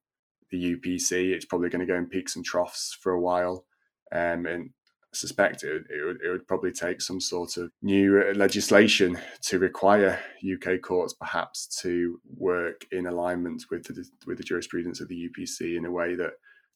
the 0.51 0.75
UPC. 0.75 1.31
It's 1.31 1.45
probably 1.45 1.69
going 1.69 1.85
to 1.85 1.91
go 1.91 1.97
in 1.97 2.07
peaks 2.07 2.35
and 2.35 2.45
troughs 2.45 2.97
for 3.01 3.13
a 3.13 3.21
while. 3.21 3.65
Um, 4.11 4.45
and 4.45 4.69
I 4.69 5.15
suspect 5.15 5.63
it, 5.63 5.83
it, 5.89 6.05
would, 6.05 6.17
it 6.23 6.29
would 6.29 6.47
probably 6.47 6.71
take 6.71 7.01
some 7.01 7.19
sort 7.19 7.57
of 7.57 7.71
new 7.81 8.33
legislation 8.33 9.17
to 9.43 9.59
require 9.59 10.19
UK 10.43 10.81
courts 10.81 11.13
perhaps 11.13 11.67
to 11.81 12.19
work 12.37 12.85
in 12.91 13.07
alignment 13.07 13.63
with 13.71 13.85
the, 13.85 14.05
with 14.27 14.37
the 14.37 14.43
jurisprudence 14.43 15.01
of 15.01 15.07
the 15.07 15.29
UPC 15.29 15.77
in 15.77 15.85
a 15.85 15.91
way 15.91 16.15
that 16.15 16.33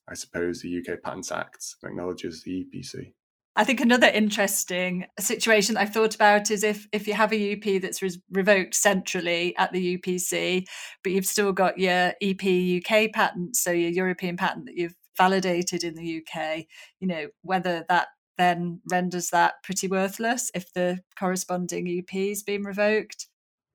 I 0.08 0.16
suppose 0.16 0.62
the 0.62 0.80
UK 0.80 1.02
Patents 1.04 1.32
Act 1.32 1.76
acknowledges 1.84 2.42
the 2.42 2.66
UPC. 2.66 3.14
I 3.60 3.66
think 3.66 3.82
another 3.82 4.08
interesting 4.08 5.06
situation 5.20 5.76
I've 5.76 5.94
thought 5.94 6.16
about 6.16 6.50
is 6.50 6.64
if 6.64 6.88
if 6.94 7.10
you 7.10 7.14
have 7.14 7.34
a 7.34 7.54
UP 7.54 7.82
that's 7.82 8.02
re- 8.02 8.22
revoked 8.32 8.74
centrally 8.74 9.54
at 9.58 9.74
the 9.74 9.98
UPC, 9.98 10.66
but 11.04 11.12
you've 11.12 11.26
still 11.26 11.52
got 11.52 11.78
your 11.78 12.14
EP 12.22 12.42
UK 12.42 13.12
patent, 13.12 13.58
so 13.58 13.72
your 13.72 13.90
European 13.90 14.38
patent 14.38 14.68
that 14.68 14.78
you've 14.78 14.96
validated 15.18 15.84
in 15.84 15.96
the 15.96 16.24
UK, 16.24 16.68
you 17.02 17.08
know, 17.10 17.28
whether 17.42 17.84
that 17.90 18.08
then 18.38 18.80
renders 18.90 19.30
that 19.32 19.56
pretty 19.62 19.90
worthless 19.90 20.50
if 20.56 20.72
the 20.72 21.00
corresponding 21.20 21.86
UP 22.00 22.10
has 22.12 22.42
been 22.42 22.64
revoked. 22.64 23.28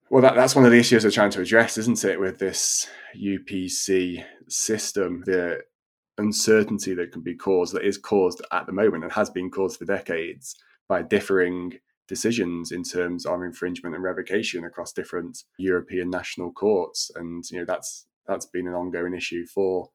Well, 0.09 0.23
that, 0.23 0.35
that's 0.35 0.57
one 0.57 0.65
of 0.65 0.71
the 0.71 0.79
issues 0.79 1.03
they're 1.03 1.13
trying 1.13 1.29
to 1.33 1.43
address, 1.43 1.77
isn't 1.77 2.03
it, 2.07 2.19
with 2.19 2.39
this 2.39 2.89
UPC 3.15 4.25
system? 4.49 5.25
The 5.27 5.61
uncertainty 6.19 6.95
that 6.95 7.13
can 7.13 7.23
be 7.23 7.35
caused, 7.35 7.75
that 7.75 7.85
is 7.85 7.99
caused 7.99 8.43
at 8.53 8.67
the 8.67 8.73
moment 8.73 9.05
and 9.05 9.13
has 9.13 9.31
been 9.31 9.51
caused 9.51 9.79
for 9.79 9.85
decades 9.85 10.55
by 10.89 11.03
differing 11.03 11.73
decisions 12.07 12.71
in 12.73 12.83
terms 12.83 13.25
of 13.25 13.43
infringement 13.43 13.95
and 13.95 14.05
revocation 14.05 14.65
across 14.65 14.93
different 14.93 15.45
European 15.59 16.11
national 16.11 16.53
courts. 16.53 17.11
And, 17.15 17.43
you 17.51 17.59
know, 17.59 17.65
that's 17.65 18.07
that's 18.27 18.47
been 18.47 18.67
an 18.67 18.75
ongoing 18.75 19.15
issue 19.15 19.47
for 19.47 19.91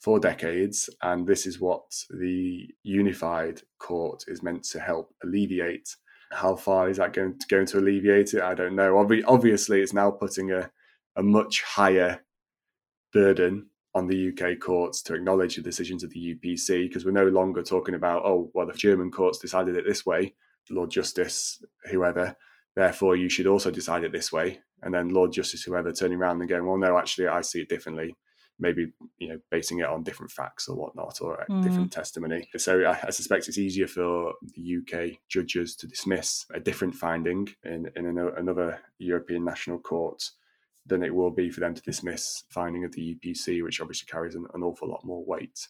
for 0.00 0.18
decades. 0.18 0.90
And 1.02 1.26
this 1.26 1.46
is 1.46 1.60
what 1.60 1.84
the 2.10 2.68
unified 2.82 3.62
court 3.78 4.24
is 4.26 4.42
meant 4.42 4.64
to 4.64 4.80
help 4.80 5.14
alleviate 5.22 5.96
how 6.32 6.56
far 6.56 6.88
is 6.88 6.96
that 6.96 7.12
going 7.12 7.38
to, 7.38 7.46
going 7.46 7.66
to 7.66 7.78
alleviate 7.78 8.34
it? 8.34 8.42
I 8.42 8.54
don't 8.54 8.74
know. 8.74 8.98
Ob- 8.98 9.12
obviously, 9.26 9.80
it's 9.80 9.92
now 9.92 10.10
putting 10.10 10.50
a, 10.50 10.70
a 11.16 11.22
much 11.22 11.62
higher 11.62 12.24
burden 13.12 13.68
on 13.94 14.06
the 14.06 14.30
UK 14.30 14.58
courts 14.58 15.02
to 15.02 15.14
acknowledge 15.14 15.56
the 15.56 15.62
decisions 15.62 16.02
of 16.02 16.10
the 16.10 16.34
UPC 16.34 16.88
because 16.88 17.04
we're 17.04 17.10
no 17.10 17.26
longer 17.26 17.62
talking 17.62 17.94
about, 17.94 18.24
oh, 18.24 18.50
well, 18.54 18.66
the 18.66 18.72
German 18.72 19.10
courts 19.10 19.38
decided 19.38 19.76
it 19.76 19.84
this 19.86 20.06
way, 20.06 20.34
Lord 20.70 20.90
Justice, 20.90 21.62
whoever, 21.90 22.36
therefore 22.74 23.16
you 23.16 23.28
should 23.28 23.46
also 23.46 23.70
decide 23.70 24.04
it 24.04 24.12
this 24.12 24.32
way. 24.32 24.60
And 24.82 24.94
then 24.94 25.10
Lord 25.10 25.32
Justice, 25.32 25.62
whoever, 25.62 25.92
turning 25.92 26.18
around 26.18 26.40
and 26.40 26.48
going, 26.48 26.66
well, 26.66 26.78
no, 26.78 26.98
actually, 26.98 27.28
I 27.28 27.42
see 27.42 27.60
it 27.60 27.68
differently 27.68 28.16
maybe 28.58 28.92
you 29.18 29.28
know 29.28 29.38
basing 29.50 29.80
it 29.80 29.86
on 29.86 30.02
different 30.02 30.30
facts 30.30 30.68
or 30.68 30.76
whatnot 30.76 31.20
or 31.20 31.44
mm. 31.50 31.62
different 31.62 31.92
testimony. 31.92 32.48
So 32.56 32.82
I, 32.82 32.98
I, 33.06 33.10
suspect 33.10 33.48
it's 33.48 33.58
easier 33.58 33.86
for 33.86 34.32
the 34.54 34.76
UK 34.78 35.18
judges 35.28 35.74
to 35.76 35.86
dismiss 35.86 36.46
a 36.54 36.60
different 36.60 36.94
finding 36.94 37.48
in 37.64 37.90
in 37.96 38.06
an, 38.06 38.18
another 38.36 38.80
European 38.98 39.44
national 39.44 39.78
court 39.78 40.22
than 40.86 41.02
it 41.02 41.14
will 41.14 41.30
be 41.30 41.50
for 41.50 41.60
them 41.60 41.74
to 41.74 41.82
dismiss 41.82 42.44
finding 42.50 42.84
of 42.84 42.92
the 42.92 43.16
UPC, 43.16 43.62
which 43.62 43.80
obviously 43.80 44.06
carries 44.10 44.34
an, 44.34 44.46
an 44.54 44.62
awful 44.62 44.88
lot 44.88 45.04
more 45.04 45.24
weight. 45.24 45.68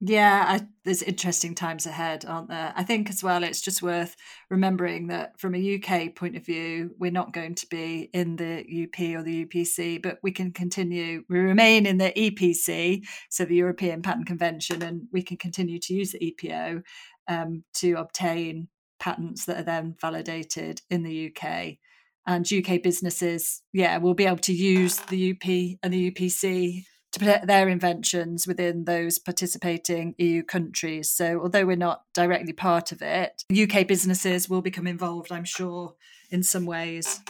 Yeah, 0.00 0.44
I, 0.46 0.66
there's 0.84 1.02
interesting 1.02 1.54
times 1.54 1.86
ahead, 1.86 2.26
aren't 2.26 2.48
there? 2.48 2.74
I 2.76 2.82
think 2.82 3.08
as 3.08 3.22
well, 3.22 3.42
it's 3.42 3.62
just 3.62 3.80
worth 3.80 4.16
remembering 4.50 5.06
that 5.06 5.40
from 5.40 5.54
a 5.54 5.76
UK 5.76 6.14
point 6.14 6.36
of 6.36 6.44
view, 6.44 6.94
we're 6.98 7.10
not 7.10 7.32
going 7.32 7.54
to 7.54 7.66
be 7.68 8.10
in 8.12 8.36
the 8.36 8.58
UP 8.58 9.00
or 9.16 9.22
the 9.22 9.46
UPC, 9.46 10.02
but 10.02 10.18
we 10.22 10.30
can 10.30 10.52
continue, 10.52 11.24
we 11.30 11.38
remain 11.38 11.86
in 11.86 11.96
the 11.96 12.12
EPC, 12.14 13.02
so 13.30 13.44
the 13.46 13.56
European 13.56 14.02
Patent 14.02 14.26
Convention, 14.26 14.82
and 14.82 15.08
we 15.10 15.22
can 15.22 15.38
continue 15.38 15.78
to 15.78 15.94
use 15.94 16.12
the 16.12 16.34
EPO 16.34 16.82
um, 17.28 17.64
to 17.74 17.94
obtain 17.94 18.68
patents 18.98 19.46
that 19.46 19.58
are 19.58 19.64
then 19.64 19.94
validated 20.00 20.82
in 20.90 21.02
the 21.02 21.32
UK. 21.34 21.78
And 22.26 22.50
UK 22.50 22.82
businesses, 22.82 23.62
yeah, 23.72 23.98
will 23.98 24.14
be 24.14 24.24
able 24.24 24.38
to 24.38 24.52
use 24.52 24.96
the 24.96 25.32
UP 25.32 25.78
and 25.82 25.92
the 25.92 26.10
UPC 26.10 26.84
to 27.12 27.18
protect 27.20 27.46
their 27.46 27.68
inventions 27.68 28.46
within 28.46 28.84
those 28.86 29.18
participating 29.18 30.14
EU 30.18 30.42
countries. 30.42 31.12
So, 31.12 31.40
although 31.40 31.64
we're 31.64 31.76
not 31.76 32.02
directly 32.12 32.52
part 32.52 32.92
of 32.92 33.02
it, 33.02 33.44
UK 33.52 33.86
businesses 33.86 34.48
will 34.48 34.62
become 34.62 34.86
involved, 34.86 35.30
I'm 35.30 35.44
sure, 35.44 35.94
in 36.30 36.42
some 36.42 36.66
ways. 36.66 37.20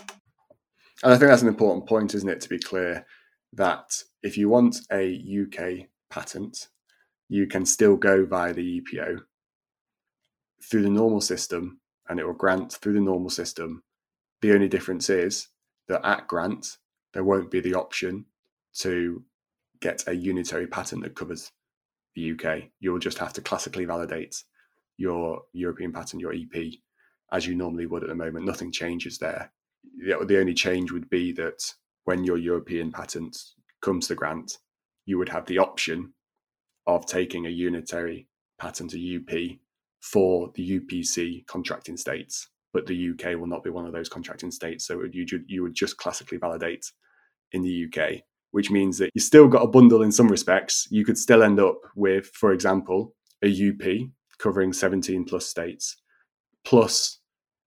And 1.02 1.12
I 1.12 1.18
think 1.18 1.28
that's 1.28 1.42
an 1.42 1.48
important 1.48 1.86
point, 1.86 2.14
isn't 2.14 2.28
it, 2.28 2.40
to 2.40 2.48
be 2.48 2.58
clear 2.58 3.04
that 3.52 4.02
if 4.22 4.38
you 4.38 4.48
want 4.48 4.78
a 4.90 5.22
UK 5.42 5.88
patent, 6.08 6.68
you 7.28 7.46
can 7.46 7.66
still 7.66 7.96
go 7.96 8.24
via 8.24 8.54
the 8.54 8.80
EPO 8.80 9.18
through 10.62 10.82
the 10.82 10.90
normal 10.90 11.20
system 11.20 11.80
and 12.08 12.18
it 12.18 12.26
will 12.26 12.32
grant 12.32 12.72
through 12.72 12.94
the 12.94 13.00
normal 13.00 13.30
system. 13.30 13.82
The 14.44 14.52
only 14.52 14.68
difference 14.68 15.08
is 15.08 15.48
that 15.88 16.04
at 16.04 16.28
grant, 16.28 16.76
there 17.14 17.24
won't 17.24 17.50
be 17.50 17.60
the 17.60 17.72
option 17.72 18.26
to 18.80 19.24
get 19.80 20.04
a 20.06 20.12
unitary 20.14 20.66
patent 20.66 21.02
that 21.02 21.14
covers 21.14 21.50
the 22.14 22.32
UK. 22.32 22.64
You'll 22.78 22.98
just 22.98 23.16
have 23.16 23.32
to 23.32 23.40
classically 23.40 23.86
validate 23.86 24.44
your 24.98 25.44
European 25.54 25.94
patent, 25.94 26.20
your 26.20 26.34
EP, 26.34 26.74
as 27.32 27.46
you 27.46 27.54
normally 27.54 27.86
would 27.86 28.02
at 28.02 28.10
the 28.10 28.14
moment. 28.14 28.44
Nothing 28.44 28.70
changes 28.70 29.16
there. 29.16 29.50
The 29.96 30.38
only 30.38 30.52
change 30.52 30.92
would 30.92 31.08
be 31.08 31.32
that 31.32 31.72
when 32.04 32.22
your 32.22 32.36
European 32.36 32.92
patent 32.92 33.38
comes 33.80 34.08
to 34.08 34.14
grant, 34.14 34.58
you 35.06 35.16
would 35.16 35.30
have 35.30 35.46
the 35.46 35.56
option 35.56 36.12
of 36.86 37.06
taking 37.06 37.46
a 37.46 37.48
unitary 37.48 38.28
patent, 38.58 38.92
a 38.92 39.16
UP, 39.16 39.56
for 40.02 40.52
the 40.54 40.80
UPC 40.80 41.46
contracting 41.46 41.96
states. 41.96 42.50
But 42.74 42.86
the 42.86 43.10
UK 43.12 43.38
will 43.38 43.46
not 43.46 43.64
be 43.64 43.70
one 43.70 43.86
of 43.86 43.92
those 43.92 44.10
contracting 44.10 44.50
states. 44.50 44.86
So 44.86 45.02
you, 45.10 45.24
you 45.46 45.62
would 45.62 45.74
just 45.74 45.96
classically 45.96 46.36
validate 46.36 46.84
in 47.52 47.62
the 47.62 47.86
UK 47.86 48.20
which 48.54 48.70
means 48.70 48.98
that 48.98 49.10
you 49.14 49.20
still 49.20 49.48
got 49.48 49.64
a 49.64 49.66
bundle 49.66 50.02
in 50.02 50.12
some 50.12 50.28
respects. 50.28 50.86
You 50.88 51.04
could 51.04 51.18
still 51.18 51.42
end 51.42 51.58
up 51.58 51.74
with, 51.96 52.26
for 52.26 52.52
example, 52.52 53.12
a 53.44 53.48
UP 53.48 54.08
covering 54.38 54.72
17 54.72 55.24
plus 55.24 55.44
states, 55.44 55.96
plus 56.64 57.18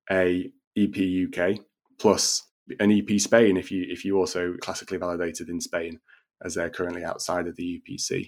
a 0.09 0.49
EP 0.77 0.95
UK, 1.27 1.59
plus 1.99 2.41
an 2.79 2.89
EP 2.89 3.19
Spain 3.19 3.57
if 3.57 3.69
you 3.69 3.85
if 3.89 4.05
you 4.05 4.17
also 4.17 4.55
classically 4.61 4.97
validated 4.97 5.49
in 5.49 5.59
Spain, 5.59 5.99
as 6.45 6.55
they're 6.55 6.69
currently 6.69 7.03
outside 7.03 7.47
of 7.47 7.57
the 7.57 7.81
UPC. 7.81 8.25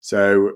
So 0.00 0.54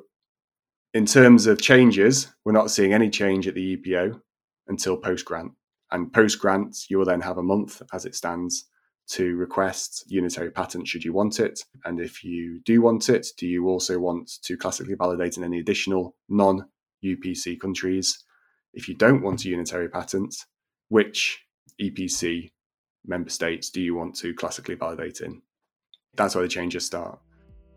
in 0.92 1.06
terms 1.06 1.46
of 1.46 1.62
changes, 1.62 2.34
we're 2.44 2.50
not 2.50 2.72
seeing 2.72 2.92
any 2.92 3.10
change 3.10 3.46
at 3.46 3.54
the 3.54 3.76
EPO 3.76 4.20
until 4.68 4.96
post 4.96 5.24
grant. 5.24 5.52
And 5.90 6.12
post 6.12 6.38
grant, 6.38 6.76
you 6.88 6.98
will 6.98 7.06
then 7.06 7.22
have 7.22 7.38
a 7.38 7.42
month 7.42 7.82
as 7.92 8.04
it 8.04 8.14
stands 8.14 8.66
to 9.08 9.36
request 9.36 10.04
unitary 10.08 10.50
patent 10.50 10.86
should 10.86 11.04
you 11.04 11.12
want 11.12 11.40
it? 11.40 11.60
And 11.84 11.98
if 11.98 12.22
you 12.22 12.60
do 12.64 12.82
want 12.82 13.08
it, 13.08 13.26
do 13.38 13.46
you 13.46 13.66
also 13.66 13.98
want 13.98 14.30
to 14.42 14.56
classically 14.56 14.94
validate 14.94 15.36
in 15.36 15.44
any 15.44 15.60
additional 15.60 16.14
non 16.28 16.66
UPC 17.04 17.58
countries? 17.58 18.24
If 18.74 18.88
you 18.88 18.94
don't 18.94 19.22
want 19.22 19.44
a 19.44 19.48
unitary 19.48 19.88
patent, 19.88 20.34
which 20.88 21.42
EPC 21.80 22.50
member 23.06 23.30
states 23.30 23.70
do 23.70 23.80
you 23.80 23.94
want 23.94 24.14
to 24.16 24.34
classically 24.34 24.74
validate 24.74 25.20
in? 25.20 25.40
That's 26.14 26.34
where 26.34 26.42
the 26.42 26.48
changes 26.48 26.84
start. 26.84 27.18